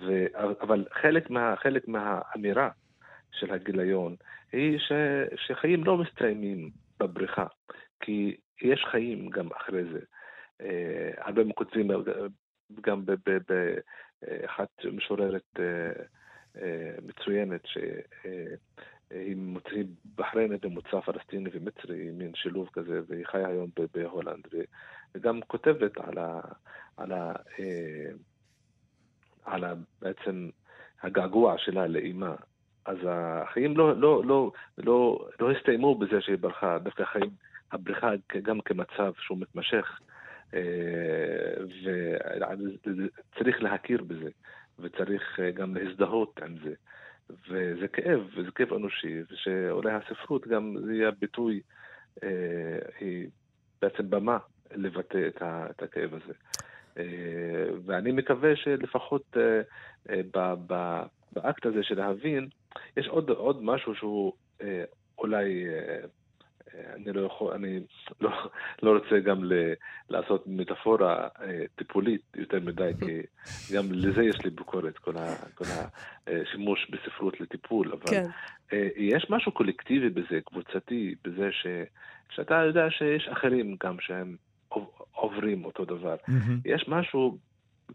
ו, 0.00 0.24
אבל 0.60 0.84
חלק, 0.92 1.30
מה, 1.30 1.54
חלק 1.56 1.88
מהאמירה 1.88 2.68
של 3.32 3.52
הגיליון 3.52 4.16
היא 4.52 4.78
ש, 4.78 4.92
שחיים 5.46 5.84
לא 5.84 5.96
מסתיימים 5.98 6.70
בבריכה, 7.00 7.46
כי 8.00 8.36
יש 8.62 8.84
חיים 8.90 9.30
גם 9.30 9.48
אחרי 9.52 9.84
זה. 9.84 10.00
אה, 10.60 11.10
הרבה 11.16 11.44
מכותבים 11.44 11.90
גם 12.80 13.04
באחת 13.48 14.70
משוררת 14.92 15.58
אה, 15.58 16.02
אה, 16.62 16.94
מצוינת, 17.02 17.60
שהיא 17.66 19.36
מוציא 19.36 19.84
בחריינית 20.14 20.64
במוצא 20.64 21.00
פלסטיני 21.00 21.50
ומצרי, 21.52 22.10
מין 22.10 22.34
שילוב 22.34 22.68
כזה, 22.72 23.00
והיא 23.08 23.26
חיה 23.26 23.48
היום 23.48 23.70
בהולנד, 23.94 24.46
וגם 25.14 25.40
כותבת 25.46 25.98
על 25.98 26.18
ה... 26.18 26.40
על 26.96 27.12
ה 27.12 27.32
על 29.44 29.64
ה, 29.64 29.74
בעצם 30.00 30.50
הגעגוע 31.02 31.54
שלה 31.58 31.86
לאימה, 31.86 32.34
אז 32.86 32.96
החיים 33.08 33.76
לא, 33.76 33.96
לא, 33.96 34.22
לא, 34.24 34.52
לא, 34.78 35.28
לא 35.40 35.50
הסתיימו 35.50 35.94
בזה 35.94 36.20
שהיא 36.20 36.36
ברחה, 36.36 36.78
דווקא 36.78 37.02
החיים, 37.02 37.30
הבריחה 37.72 38.10
גם 38.42 38.60
כמצב 38.60 39.12
שהוא 39.18 39.38
מתמשך, 39.38 40.00
אה, 40.54 40.60
וצריך 43.34 43.62
להכיר 43.62 44.02
בזה, 44.02 44.30
וצריך 44.78 45.40
אה, 45.40 45.50
גם 45.50 45.74
להזדהות 45.76 46.40
עם 46.42 46.54
זה. 46.64 46.74
וזה 47.48 47.88
כאב, 47.88 48.20
וזה 48.36 48.50
כאב 48.50 48.72
אנושי, 48.72 49.22
ושאולי 49.30 49.92
הספרות 49.92 50.46
גם 50.46 50.76
זה 50.84 50.94
יהיה 50.94 51.10
ביטוי, 51.10 51.60
אה, 52.22 52.28
היא 53.00 53.28
בעצם 53.82 54.10
במה 54.10 54.38
לבטא 54.74 55.28
את, 55.28 55.82
הכאב 55.82 56.14
הזה. 56.14 56.32
ואני 57.84 58.12
מקווה 58.12 58.56
שלפחות 58.56 59.36
באקט 61.32 61.66
הזה 61.66 61.82
של 61.82 61.98
להבין, 61.98 62.48
יש 62.96 63.08
עוד, 63.08 63.30
עוד 63.30 63.62
משהו 63.62 63.94
שהוא 63.94 64.32
אה, 64.62 64.84
אולי... 65.18 65.64
אה, 65.68 66.06
אני 66.94 67.12
לא 67.12 67.26
יכול, 67.26 67.52
אני 67.54 67.80
לא, 68.20 68.30
לא 68.82 68.90
רוצה 68.90 69.18
גם 69.18 69.44
ל, 69.44 69.52
לעשות 70.10 70.44
מטאפורה 70.46 71.28
אה, 71.42 71.64
טיפולית 71.76 72.22
יותר 72.36 72.60
מדי, 72.60 72.90
כי 73.00 73.22
גם 73.74 73.92
לזה 73.92 74.22
יש 74.22 74.44
לי 74.44 74.50
ביקורת, 74.50 74.98
כל, 74.98 75.16
ה, 75.16 75.34
כל 75.54 75.64
השימוש 76.26 76.90
בספרות 76.90 77.40
לטיפול, 77.40 77.92
אבל 77.92 78.10
כן. 78.10 78.26
אה, 78.72 78.88
יש 78.96 79.26
משהו 79.30 79.52
קולקטיבי 79.52 80.08
בזה, 80.08 80.40
קבוצתי, 80.44 81.14
בזה 81.24 81.48
ש, 81.52 81.66
שאתה 82.30 82.54
יודע 82.54 82.90
שיש 82.90 83.28
אחרים 83.32 83.76
גם 83.84 83.96
שהם 84.00 84.36
עוברים 85.12 85.64
אותו 85.64 85.84
דבר. 85.84 86.16
יש 86.64 86.84
משהו 86.88 87.38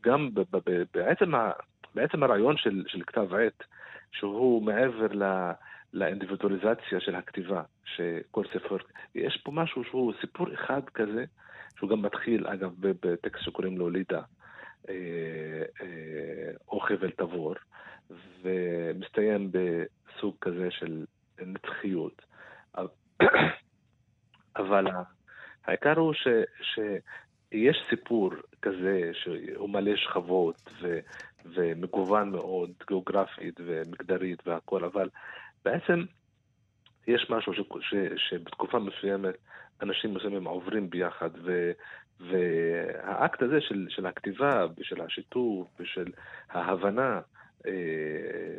גם 0.04 0.34
ב, 0.34 0.39
ב, 0.39 0.58
ב, 0.66 0.84
בעצם, 0.93 1.36
ה, 1.36 1.52
בעצם 1.95 2.24
הרעיון 2.24 2.58
של, 2.58 2.84
של 2.88 3.02
כתב 3.08 3.34
עת, 3.34 3.64
שהוא 4.12 4.64
מעבר 4.64 5.08
ל... 5.14 5.51
לאינדיבידואליזציה 5.93 6.99
של 6.99 7.16
הכתיבה, 7.16 7.62
שכל 7.86 8.43
ספר, 8.53 8.78
יש 9.16 9.41
פה 9.43 9.51
משהו 9.51 9.84
שהוא 9.84 10.14
סיפור 10.22 10.53
אחד 10.53 10.82
כזה, 10.93 11.26
שהוא 11.78 11.89
גם 11.89 12.01
מתחיל, 12.01 12.47
אגב, 12.47 12.72
בטקסט 12.80 13.43
שקוראים 13.43 13.78
לו 13.78 13.89
לידה, 13.89 14.22
אה, 14.89 14.93
אה, 15.82 16.51
או 16.68 16.80
חבל 16.80 17.12
תבור, 17.12 17.53
ומסתיים 18.41 19.51
בסוג 19.51 20.36
כזה 20.41 20.72
של 20.72 21.05
נצחיות. 21.39 22.22
אבל 24.55 24.86
העיקר 25.66 25.99
הוא 25.99 26.14
ש, 26.14 26.28
שיש 26.62 27.78
סיפור 27.89 28.32
כזה 28.62 29.12
שהוא 29.14 29.70
מלא 29.70 29.95
שכבות 29.95 30.70
ו, 30.82 30.99
ומגוון 31.54 32.32
מאוד, 32.32 32.72
גיאוגרפית 32.88 33.60
ומגדרית 33.66 34.48
והכל, 34.48 34.86
אבל 34.86 35.10
בעצם 35.66 36.04
יש 37.08 37.28
משהו 37.30 37.54
ש, 37.54 37.60
ש, 37.82 37.95
שבתקופה 38.18 38.80
מסוימת 38.80 39.36
אנשים 39.82 40.14
מסוימים 40.14 40.48
עוברים 40.48 40.89
ביחד, 40.89 41.30
ו, 41.43 41.72
והאקט 42.20 43.41
הזה 43.41 43.62
של, 43.62 43.88
של 43.89 44.06
הכתיבה 44.06 44.66
ושל 44.78 45.02
השיתוף 45.02 45.68
ושל 45.80 46.12
ההבנה 46.50 47.22
אה, 47.68 47.72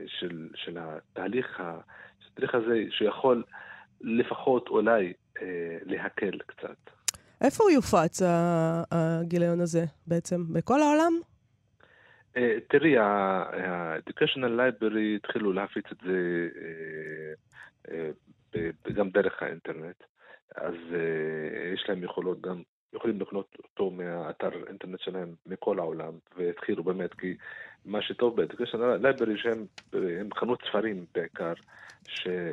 של, 0.07 0.49
של 0.55 0.79
התהליך, 0.81 1.63
התהליך 2.33 2.55
הזה 2.55 2.85
שיכול 2.91 3.43
לפחות 4.01 4.69
אולי 4.69 5.13
אה, 5.43 5.79
להקל 5.83 6.39
קצת. 6.47 6.91
איפה 7.41 7.65
הוא 7.65 7.71
יופץ, 7.71 8.23
הגיליון 8.91 9.61
הזה 9.61 9.85
בעצם? 10.07 10.53
בכל 10.53 10.81
העולם? 10.83 11.13
אה, 12.39 12.59
תראי, 12.69 12.99
ה-Educational 12.99 14.53
Library 14.59 15.17
התחילו 15.17 15.53
להפיץ 15.53 15.85
את 15.93 15.97
זה 16.07 16.49
אה, 17.91 18.11
אה, 18.57 18.71
גם 18.93 19.11
דרך 19.11 19.43
האינטרנט, 19.43 20.05
אז 20.57 20.75
יש 21.75 21.85
להם 21.89 22.05
יכולות 22.05 22.41
גם, 22.41 22.63
יכולים 22.93 23.21
לקנות 23.21 23.57
אותו 23.65 23.91
מהאתר 23.91 24.51
האינטרנט 24.67 25.01
שלהם 25.01 25.35
מכל 25.47 25.79
העולם, 25.79 26.13
והתחילו 26.37 26.85
באמת, 26.85 27.15
כי 27.15 27.37
מה 27.85 28.03
שטוב 28.03 28.41
ב-Educational 28.41 29.03
Library 29.03 29.37
שהם 29.37 29.67
חנות 30.35 30.63
ספרים 30.69 31.07
בעיקר, 31.15 31.53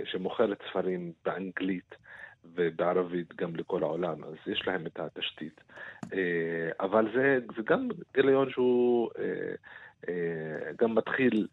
שמוכרת 0.05 0.61
ספרים 0.69 1.11
באנגלית. 1.25 1.95
ובערבית 2.55 3.35
גם 3.35 3.55
לכל 3.55 3.83
העולם, 3.83 4.23
אז 4.23 4.33
יש 4.47 4.67
להם 4.67 4.85
את 4.85 4.99
התשתית. 4.99 5.61
אה, 6.13 6.69
אבל 6.79 7.07
זה, 7.15 7.39
זה 7.55 7.61
גם 7.65 7.89
גיליון 8.13 8.49
שהוא 8.49 9.09
אה, 9.19 9.55
גם 10.81 10.95
מתחיל, 10.95 11.47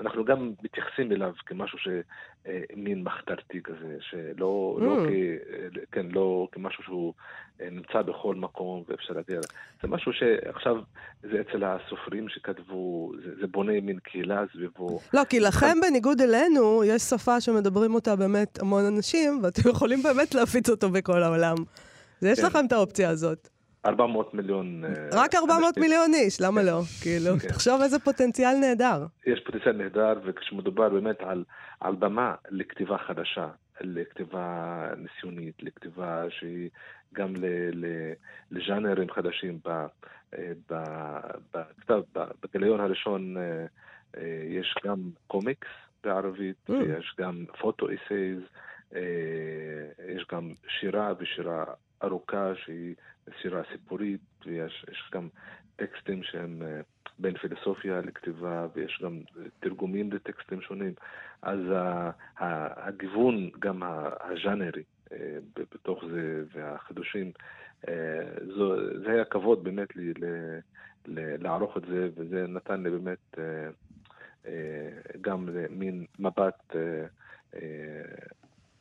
אנחנו 0.00 0.24
גם 0.24 0.52
מתייחסים 0.62 1.12
אליו 1.12 1.32
כמשהו 1.46 1.78
שמין 1.78 3.02
מחתרתי 3.02 3.60
כזה, 3.64 3.96
שלא, 4.00 4.78
לא 4.80 4.96
mm. 4.96 5.00
לא, 5.00 5.06
כ, 5.06 5.92
כן, 5.92 6.06
לא 6.10 6.48
כמשהו 6.52 6.82
שהוא 6.82 7.14
נמצא 7.60 8.02
בכל 8.02 8.34
מקום 8.34 8.82
ואפשר 8.88 9.14
להגיע. 9.14 9.40
זה 9.82 9.88
משהו 9.88 10.12
שעכשיו, 10.12 10.76
זה 11.22 11.40
אצל 11.40 11.64
הסופרים 11.64 12.28
שכתבו, 12.28 13.12
זה, 13.24 13.30
זה 13.40 13.46
בונה 13.46 13.80
מין 13.80 13.98
קהילה 13.98 14.44
סביבו. 14.52 15.00
לא, 15.14 15.24
כי 15.24 15.40
לכם, 15.40 15.80
בניגוד 15.82 16.20
אלינו, 16.20 16.84
יש 16.84 17.02
שפה 17.02 17.40
שמדברים 17.40 17.94
אותה 17.94 18.16
באמת 18.16 18.58
המון 18.62 18.84
אנשים, 18.84 19.40
ואתם 19.42 19.70
יכולים 19.70 20.02
באמת 20.02 20.34
להפיץ 20.34 20.68
אותו 20.68 20.90
בכל 20.90 21.22
העולם. 21.22 21.56
אז 22.22 22.28
יש 22.28 22.40
כן. 22.40 22.46
לכם 22.46 22.66
את 22.66 22.72
האופציה 22.72 23.10
הזאת. 23.10 23.55
400 23.86 24.34
מיליון... 24.34 24.84
אה, 24.84 25.08
רק 25.12 25.34
400 25.34 25.78
מיליון 25.78 26.14
איש, 26.14 26.40
למה 26.40 26.62
לא? 26.62 26.80
כאילו, 27.02 27.38
כן. 27.38 27.48
תחשוב 27.48 27.80
איזה 27.82 27.98
פוטנציאל 27.98 28.54
נהדר. 28.60 29.06
יש 29.26 29.40
פוטנציאל 29.46 29.76
נהדר, 29.76 30.12
וכשמדובר 30.24 30.88
באמת 30.88 31.20
על, 31.20 31.44
על 31.80 31.94
במה 31.94 32.34
לכתיבה 32.50 32.98
חדשה, 32.98 33.48
לכתיבה 33.80 34.88
ניסיונית, 34.96 35.62
לכתיבה 35.62 36.24
שהיא 36.30 36.68
גם 37.14 37.34
לז'אנרים 38.50 39.10
חדשים. 39.10 39.58
אה, 39.66 39.86
בכתב, 41.54 42.02
בגיליון 42.42 42.80
הראשון 42.80 43.36
אה, 43.36 43.66
יש 44.48 44.74
גם 44.84 44.98
קומיקס 45.26 45.68
בערבית, 46.04 46.56
mm. 46.68 46.72
ויש 46.72 47.14
גם 47.18 47.44
פוטו-אסייז, 47.60 48.38
יש 50.08 50.26
גם 50.32 50.50
שירה 50.68 51.12
ושירה 51.18 51.64
ארוכה 52.02 52.52
שהיא 52.54 52.94
שירה 53.40 53.62
סיפורית, 53.72 54.20
ויש 54.46 55.10
גם 55.12 55.28
טקסטים 55.76 56.22
שהם 56.22 56.62
אה, 56.62 56.80
בין 57.18 57.36
פילוסופיה 57.38 58.00
לכתיבה, 58.00 58.66
ויש 58.74 59.00
גם 59.04 59.20
תרגומים 59.60 60.12
לטקסטים 60.12 60.60
שונים. 60.60 60.92
אז 61.42 61.58
הגיוון, 62.38 63.50
גם 63.58 63.82
הז'אנרי 64.20 64.82
אה, 65.12 65.38
בתוך 65.74 66.04
זה, 66.10 66.42
והחידושים, 66.54 67.32
אה, 67.88 68.28
זה 69.04 69.10
היה 69.12 69.24
כבוד 69.24 69.64
באמת 69.64 69.96
לי 69.96 70.12
לערוך 71.38 71.76
את 71.76 71.82
זה, 71.88 72.08
וזה 72.14 72.46
נתן 72.46 72.82
לי 72.82 72.90
באמת 72.90 73.38
גם 75.20 75.48
מין 75.70 76.06
מבט 76.18 76.76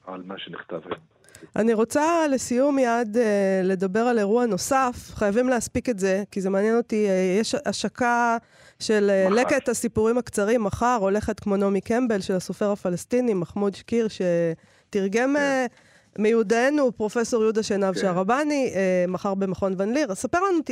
על 0.05 0.23
מה 0.23 0.37
שנכתב 0.37 0.81
היום. 0.85 1.14
אני 1.55 1.73
רוצה 1.73 2.27
לסיום 2.31 2.75
מיד 2.75 3.17
אה, 3.17 3.61
לדבר 3.63 3.99
על 3.99 4.19
אירוע 4.19 4.45
נוסף, 4.45 4.95
חייבים 5.15 5.49
להספיק 5.49 5.89
את 5.89 5.99
זה, 5.99 6.23
כי 6.31 6.41
זה 6.41 6.49
מעניין 6.49 6.77
אותי. 6.77 7.07
אה, 7.09 7.37
יש 7.39 7.55
השקה 7.65 8.37
של 8.79 9.09
אה, 9.09 9.29
לקט 9.29 9.69
הסיפורים 9.69 10.17
הקצרים 10.17 10.63
מחר, 10.63 10.97
הולכת 11.01 11.39
כמו 11.39 11.57
נעמי 11.57 11.81
קמבל 11.81 12.21
של 12.21 12.33
הסופר 12.33 12.71
הפלסטיני, 12.71 13.33
מחמוד 13.33 13.75
שקיר, 13.75 14.07
שתרגם... 14.07 15.33
כן. 15.33 15.35
אה, 15.35 15.65
מיודענו, 16.19 16.91
פרופסור 16.91 17.43
יהודה 17.43 17.63
שנהב 17.63 17.93
כן. 17.93 18.01
שערבני, 18.01 18.71
אה, 18.75 19.05
מחר 19.07 19.35
במכון 19.35 19.73
ון 19.77 19.93
ליר. 19.93 20.15
ספר 20.15 20.37
לנו, 20.37 20.61
ת... 20.65 20.69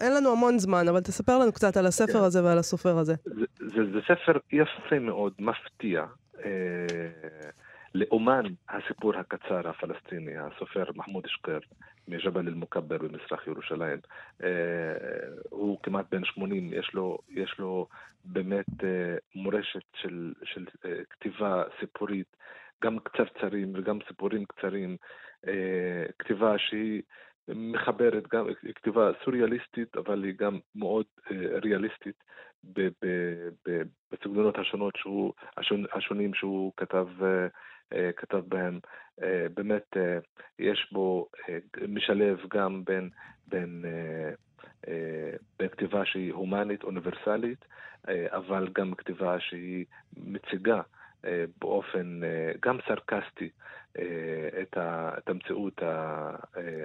אין 0.00 0.14
לנו 0.14 0.32
המון 0.32 0.58
זמן, 0.58 0.88
אבל 0.88 1.00
תספר 1.00 1.38
לנו 1.38 1.52
קצת 1.52 1.76
על 1.76 1.86
הספר 1.86 2.12
כן. 2.12 2.18
הזה 2.18 2.44
ועל 2.44 2.58
הסופר 2.58 2.98
הזה. 2.98 3.14
זה, 3.24 3.44
זה, 3.58 3.82
זה 3.92 3.98
ספר 4.02 4.38
יפה 4.52 4.98
מאוד, 5.00 5.32
מפתיע. 5.38 6.04
אה, 6.44 6.50
לאומן 7.94 8.44
הסיפור 8.68 9.16
הקצר 9.16 9.68
הפלסטיני, 9.68 10.32
הסופר 10.36 10.84
מחמוד 10.94 11.26
שקר 11.26 11.58
מג'בל 12.08 12.48
אל-מוכבר 12.48 12.98
במזרח 12.98 13.46
ירושלים. 13.46 13.98
אה, 14.42 14.48
הוא 15.50 15.78
כמעט 15.82 16.06
בן 16.10 16.24
80, 16.24 16.70
יש 16.72 16.90
לו, 16.94 17.18
יש 17.28 17.54
לו 17.58 17.86
באמת 18.24 18.84
אה, 18.84 19.16
מורשת 19.34 19.82
של, 19.94 20.32
של 20.44 20.64
אה, 20.84 21.04
כתיבה 21.10 21.64
סיפורית, 21.80 22.36
גם 22.84 22.98
קצרצרים 22.98 23.72
וגם 23.74 23.98
סיפורים 24.08 24.44
קצרים, 24.44 24.96
כתיבה 26.18 26.58
שהיא 26.58 27.02
מחברת, 27.48 28.28
גם 28.32 28.46
כתיבה 28.74 29.10
סוריאליסטית, 29.24 29.96
אבל 29.96 30.24
היא 30.24 30.34
גם 30.38 30.58
מאוד 30.74 31.06
ריאליסטית 31.62 32.24
בסגנונות 34.12 34.58
השונות 34.58 34.96
שהוא, 34.96 35.32
השונים 35.92 36.34
שהוא 36.34 36.72
כתב 36.76 37.06
אה, 37.22 37.46
כתב 38.16 38.42
בהם, 38.48 38.80
אה, 39.22 39.46
באמת 39.54 39.96
אה, 39.96 40.18
יש 40.58 40.88
בו, 40.92 41.28
משלב 41.88 42.38
גם 42.50 42.84
בין, 42.84 43.10
בין, 43.48 43.84
בין 45.58 45.68
כתיבה 45.68 46.04
שהיא 46.04 46.32
הומנית, 46.32 46.82
אוניברסלית, 46.82 47.64
אבל 48.08 48.68
גם 48.74 48.94
כתיבה 48.94 49.40
שהיא 49.40 49.84
מציגה 50.16 50.80
אה, 51.24 51.44
באופן 51.60 52.20
אה, 52.24 52.52
גם 52.62 52.78
סרקסטי 52.88 53.50
את, 54.62 54.76
המציאות 55.26 55.82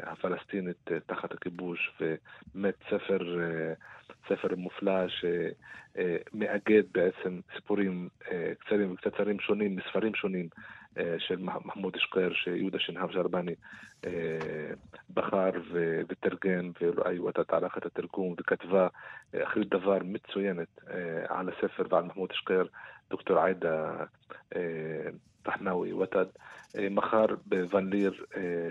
הפלסטינית 0.04 0.90
תחת 1.06 1.34
הכיבוש, 1.34 1.92
ובאמת 2.02 2.76
ספר, 2.90 3.20
ספר 4.30 4.56
מופלא 4.56 5.08
שמאגד 5.08 6.84
בעצם 6.92 7.40
סיפורים 7.56 8.10
קצרים 8.60 8.94
וקצרים 8.94 9.40
שונים, 9.40 9.76
מספרים 9.76 10.16
שונים 10.16 10.50
של 11.18 11.38
מחמוד 11.40 11.96
אשקר, 11.96 12.30
שיהודה 12.34 12.80
שנהב 12.80 13.12
ג'רבני 13.12 13.56
בחר 15.14 15.50
ותרגם, 16.10 16.72
ואולי 16.82 17.20
ותת 17.20 17.54
ערך 17.54 17.78
את 17.78 17.86
התרגום, 17.86 18.36
וכתבה 18.40 18.88
אחרי 19.44 19.64
דבר 19.64 19.98
מצוינת 20.04 20.82
על 21.28 21.50
הספר 21.50 21.84
ועל 21.90 22.04
מחמוד 22.04 22.30
אשקר, 22.32 22.64
דוקטור 23.10 23.40
עאידה 23.40 23.92
טחנאווי 25.44 25.94
ותד. 25.94 26.26
מחר 26.92 27.26
בוואן 27.46 27.90
ליר, 27.90 28.14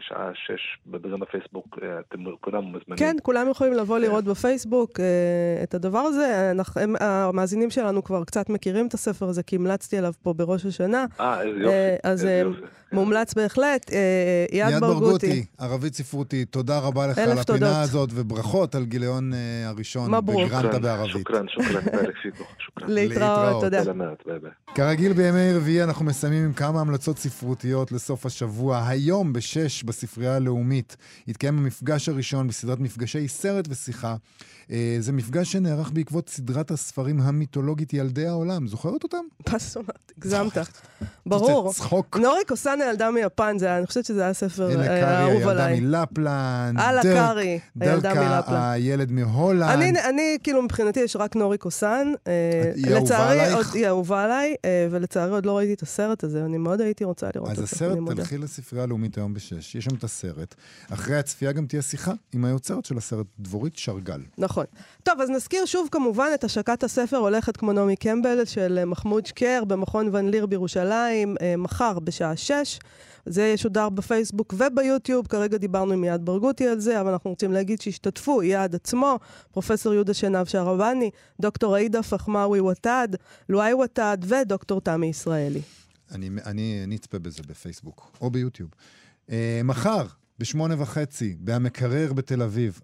שעה 0.00 0.30
שש, 0.34 0.78
בגן 0.86 1.22
הפייסבוק, 1.22 1.78
אתם 1.78 2.18
כולם 2.40 2.62
מוזמנים. 2.62 2.96
כן, 2.96 3.16
כולם 3.22 3.50
יכולים 3.50 3.72
לבוא 3.72 3.98
לראות 3.98 4.24
בפייסבוק 4.24 4.90
את 5.62 5.74
הדבר 5.74 5.98
הזה. 5.98 6.52
המאזינים 7.00 7.70
שלנו 7.70 8.04
כבר 8.04 8.24
קצת 8.24 8.48
מכירים 8.48 8.86
את 8.86 8.94
הספר 8.94 9.26
הזה, 9.26 9.42
כי 9.42 9.56
המלצתי 9.56 9.98
עליו 9.98 10.12
פה 10.22 10.32
בראש 10.32 10.66
השנה. 10.66 11.06
אה, 11.20 11.42
איזה 11.42 11.60
יופי. 11.60 11.72
אז 12.02 12.28
מומלץ 12.92 13.34
בהחלט. 13.34 13.90
יד 14.52 14.80
ברגותי. 14.80 15.15
ערבית 15.58 15.94
ספרותי, 15.94 16.44
תודה 16.44 16.78
רבה 16.78 17.06
לך 17.06 17.18
על 17.18 17.38
הפינה 17.38 17.82
הזאת, 17.82 18.10
וברכות 18.12 18.74
על 18.74 18.84
גיליון 18.84 19.32
הראשון 19.64 20.26
בגרנטה 20.26 20.78
בערבית. 20.78 21.12
שוכרן, 21.12 21.46
שוכרן, 21.48 21.80
להתראות, 22.94 23.62
תודה. 23.62 23.82
כרגיל 24.74 25.12
בימי 25.12 25.52
רביעי 25.52 25.82
אנחנו 25.82 26.04
מסיימים 26.04 26.44
עם 26.44 26.52
כמה 26.52 26.80
המלצות 26.80 27.18
ספרותיות 27.18 27.92
לסוף 27.92 28.26
השבוע. 28.26 28.88
היום 28.88 29.32
בשש 29.32 29.82
בספרייה 29.82 30.36
הלאומית 30.36 30.96
יתקיים 31.26 31.58
המפגש 31.58 32.08
הראשון 32.08 32.48
בסדרת 32.48 32.80
מפגשי 32.80 33.28
סרט 33.28 33.64
ושיחה. 33.68 34.16
זה 34.98 35.12
מפגש 35.12 35.52
שנערך 35.52 35.90
בעקבות 35.92 36.28
סדרת 36.28 36.70
הספרים 36.70 37.20
המיתולוגית 37.20 37.94
ילדי 37.94 38.26
העולם. 38.26 38.66
זוכרת 38.66 39.02
אותם? 39.04 39.24
אומרת? 39.76 40.12
הגזמת. 40.18 40.58
ברור. 41.26 41.72
צחוק. 41.72 42.16
נורי 42.16 42.40
קוסאנה 42.48 42.84
ילדה 42.84 43.10
מיפן, 43.10 43.56
אני 43.66 43.86
חושבת 43.86 44.04
שזה 44.04 44.22
היה 44.22 44.32
ספר 44.32 44.70
אלה 44.70 44.84
האהוב 45.06 45.48
עליי. 45.48 45.72
הילדה 45.72 45.98
מלפלנד. 46.00 46.80
אלה 46.80 47.02
קארי, 47.02 47.58
הילדה 47.80 48.00
דרקה, 48.00 48.36
מלפלנד. 48.36 48.58
הילד 48.72 49.12
מהולנד. 49.12 49.70
אני, 49.70 50.00
אני, 50.08 50.38
כאילו, 50.42 50.62
מבחינתי 50.62 51.00
יש 51.00 51.16
רק 51.16 51.36
נורי 51.36 51.58
קוסן. 51.58 52.12
אה, 52.26 52.72
היא 52.74 52.94
אהובה 52.94 53.30
עלייך? 53.30 53.74
היא 53.74 53.86
אהובה 53.86 54.24
עליי, 54.24 54.54
אה, 54.64 54.86
ולצערי 54.90 55.30
עוד 55.30 55.46
לא 55.46 55.56
ראיתי 55.56 55.72
את 55.72 55.82
הסרט 55.82 56.24
הזה, 56.24 56.44
אני 56.44 56.58
מאוד 56.58 56.80
הייתי 56.80 57.04
רוצה 57.04 57.28
לראות 57.34 57.50
אז 57.50 57.56
אותו. 57.56 57.64
הסרט, 57.64 57.92
אני 57.92 58.00
מודה. 58.00 58.22
תלכי 58.22 58.38
לספרייה 58.38 58.84
הלאומית 58.84 59.16
היום 59.16 59.34
בשש, 59.34 59.74
יש 59.74 59.84
שם 59.84 59.94
את 59.94 60.04
הסרט. 60.04 60.54
אחרי 60.90 61.16
הצפייה 61.16 61.52
גם 61.52 61.66
תהיה 61.66 61.82
שיחה 61.82 62.12
עם 62.32 62.44
היוצרת 62.44 62.84
של 62.84 62.96
הסרט, 62.98 63.26
דבורית 63.38 63.76
שרגל. 63.76 64.20
נכון. 64.38 64.64
טוב, 65.02 65.20
אז 65.20 65.30
נזכיר 65.30 65.64
שוב 65.64 65.88
כמובן 65.92 66.28
את 66.34 66.44
השקת 66.44 66.84
הספר 66.84 67.16
הולכת 67.16 67.56
כמו 67.56 67.72
נעמי 67.72 67.96
קמבל 67.96 68.44
של 68.44 68.84
מחמוד 68.84 69.26
שקר 69.26 69.62
במכון 69.66 70.08
ון 70.12 70.28
ליר 70.28 70.46
בירושלים, 70.46 71.36
אה, 71.40 71.54
מחר 71.56 71.98
בשעה 71.98 72.36
שש. 72.36 72.78
זה 73.26 73.42
ישודר 73.42 73.88
בפייסבוק 73.88 74.54
וביוטיוב, 74.56 75.26
כרגע 75.26 75.56
דיברנו 75.56 75.92
עם 75.92 76.04
יעד 76.04 76.24
ברגותי 76.24 76.68
על 76.68 76.80
זה, 76.80 77.00
אבל 77.00 77.10
אנחנו 77.12 77.30
רוצים 77.30 77.52
להגיד 77.52 77.80
שהשתתפו 77.80 78.42
יעד 78.42 78.74
עצמו, 78.74 79.18
פרופסור 79.52 79.94
יהודה 79.94 80.14
שנהב 80.14 80.46
שערבני, 80.46 81.10
דוקטור 81.40 81.76
עאידה 81.76 82.02
פחמאווי 82.02 82.60
ותד, 82.60 83.08
לואי 83.48 83.74
ותד 83.74 84.18
ודוקטור 84.22 84.80
תמי 84.80 85.06
ישראלי. 85.06 85.60
אני, 86.12 86.30
אני, 86.46 86.96
אצפה 86.96 87.18
בזה 87.18 87.42
בפייסבוק 87.48 88.12
או 88.20 88.30
ביוטיוב. 88.30 88.70
אה, 89.30 89.60
מחר, 89.64 90.06
בשמונה 90.38 90.74
וחצי, 90.82 91.36
בהמקרר 91.40 92.12
בתל 92.12 92.42
אביב. 92.42 92.80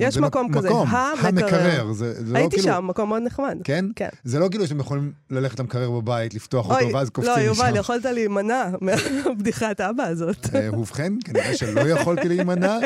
יש 0.00 0.16
לא- 0.16 0.26
מקום 0.26 0.54
כזה, 0.54 0.68
מקום, 0.68 0.88
המקרר. 0.88 1.28
המקרר. 1.28 1.92
זה, 1.92 2.24
זה 2.26 2.32
לא 2.32 2.38
הייתי 2.38 2.56
כאילו, 2.56 2.72
שם, 2.74 2.86
מקום 2.88 3.08
מאוד 3.08 3.22
נחמד. 3.22 3.58
כן? 3.64 3.84
כן. 3.96 4.08
זה 4.24 4.38
לא 4.38 4.48
כאילו 4.50 4.66
שאתם 4.66 4.80
יכולים 4.80 5.12
ללכת 5.30 5.60
למקרר 5.60 5.90
בבית, 5.90 6.34
לפתוח 6.34 6.70
אוי, 6.70 6.82
אותו, 6.84 6.94
ואז 6.94 7.10
קופצים 7.10 7.32
לא, 7.32 7.52
משם. 7.52 7.62
יובל, 7.64 7.76
יכולת 7.76 8.04
להימנע 8.04 8.64
מהבדיחת 8.80 9.80
אבא 9.80 10.02
הזאת. 10.02 10.54
אה, 10.54 10.78
ובכן, 10.78 11.12
כנראה 11.24 11.56
שלא 11.56 11.80
יכולתי 11.80 12.28
להימנע, 12.28 12.78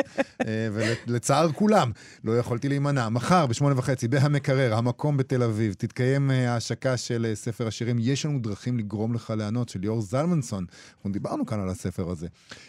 אה, 0.47 0.67
ולצער 1.07 1.51
כולם, 1.51 1.91
לא 2.23 2.37
יכולתי 2.37 2.69
להימנע. 2.69 3.09
מחר, 3.09 3.45
בשמונה 3.45 3.77
וחצי, 3.79 4.07
בהמקרר, 4.07 4.73
המקום 4.75 5.17
בתל 5.17 5.43
אביב, 5.43 5.73
תתקיים 5.73 6.31
אה, 6.31 6.53
ההשקה 6.53 6.97
של 6.97 7.31
ספר 7.33 7.67
השירים 7.67 7.97
"יש 7.99 8.25
לנו 8.25 8.39
דרכים 8.39 8.77
לגרום 8.77 9.13
לך 9.13 9.33
לענות" 9.37 9.69
של 9.69 9.79
ליאור 9.79 10.01
זלמנסון. 10.01 10.65
אנחנו 10.97 11.11
דיברנו 11.11 11.45
כאן 11.45 11.59
על 11.59 11.69
הספר 11.69 12.09
הזה. 12.09 12.27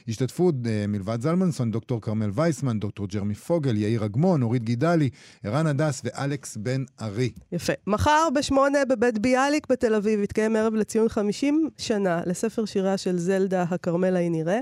השתתפו 0.08 0.52
מלבד 0.88 1.20
זלמנסון, 1.20 1.29
דוקטור 1.70 2.00
כרמל 2.00 2.30
וייסמן, 2.34 2.78
דוקטור 2.78 3.06
ג'רמי 3.06 3.34
פוגל, 3.34 3.76
יאיר 3.76 4.04
אגמון, 4.04 4.42
אורית 4.42 4.64
גידלי, 4.64 5.10
ערן 5.44 5.66
הדס 5.66 6.02
ואלכס 6.04 6.56
בן 6.56 6.84
ארי. 7.00 7.30
יפה. 7.52 7.72
מחר 7.86 8.28
בשמונה 8.34 8.78
בבית 8.88 9.18
ביאליק 9.18 9.66
בתל 9.70 9.94
אביב 9.94 10.20
יתקיים 10.20 10.56
ערב 10.56 10.74
לציון 10.74 11.08
50 11.08 11.68
שנה 11.78 12.20
לספר 12.26 12.64
שירה 12.64 12.96
של 12.96 13.18
זלדה 13.18 13.62
הכרמל 13.62 14.16
ההיא 14.16 14.30
נראה, 14.30 14.60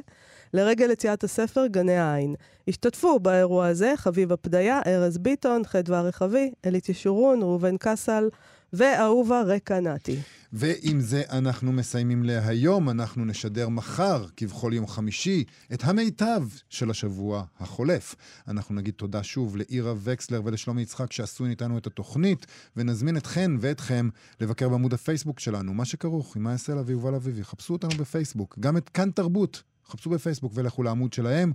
לרגל 0.55 0.91
יציאת 0.91 1.25
הספר 1.25 1.67
גני 1.67 1.97
העין. 1.97 2.35
השתתפו 2.69 3.21
באירוע 3.21 3.67
הזה 3.67 3.93
חביבה 3.97 4.37
פדיה, 4.37 4.81
ארז 4.87 5.19
ביטון, 5.19 5.65
חדווה 5.65 6.01
רכבי, 6.01 6.51
אלית 6.67 6.89
ישורון, 6.89 7.43
ראובן 7.43 7.77
קסל 7.77 8.29
ואהובה 8.73 9.43
רקה 9.43 9.81
נתי. 9.81 10.17
ועם 10.53 11.01
זה 11.01 11.23
אנחנו 11.31 11.73
מסיימים 11.73 12.23
להיום. 12.23 12.91
אנחנו 12.91 13.25
נשדר 13.25 13.69
מחר, 13.69 14.27
כבכל 14.37 14.73
יום 14.75 14.87
חמישי, 14.87 15.45
את 15.73 15.85
המיטב 15.85 16.43
של 16.69 16.91
השבוע 16.91 17.45
החולף. 17.61 18.15
אנחנו 18.49 18.75
נגיד 18.75 18.95
תודה 18.95 19.23
שוב 19.23 19.57
לאירה 19.57 19.95
וקסלר 20.03 20.41
ולשלומי 20.45 20.83
יצחק 20.83 21.13
שעשו 21.13 21.47
איתנו 21.47 21.79
את 21.79 21.87
התוכנית, 21.87 22.47
ונזמין 22.77 23.17
אתכן 23.17 23.51
ואתכם 23.61 24.09
לבקר 24.41 24.69
בעמוד 24.69 24.95
הפייסבוק 24.95 25.41
שלנו, 25.41 25.75
מה 25.75 25.85
שכרוך 25.85 26.37
עם 26.37 26.43
מאיה 26.43 26.57
סלע 26.57 26.83
ויובל 26.87 27.15
אביבי. 27.15 27.45
חפשו 27.45 27.73
אותנו 27.73 27.91
בפייסבוק, 27.91 28.57
גם 28.61 28.77
את 28.77 28.89
כאן 28.89 29.11
תרבות. 29.11 29.63
חפשו 29.89 30.11
בפייסבוק 30.11 30.53
ולכו 30.55 30.83
לעמוד 30.83 31.13
שלהם. 31.13 31.53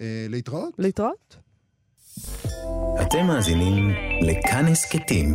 אה, 0.00 0.26
להתראות. 0.28 0.74
להתראות. 0.78 1.36
אתם 3.02 3.26
מאזינים 3.26 3.90
לכאן 4.22 4.66
הסכתים, 4.66 5.34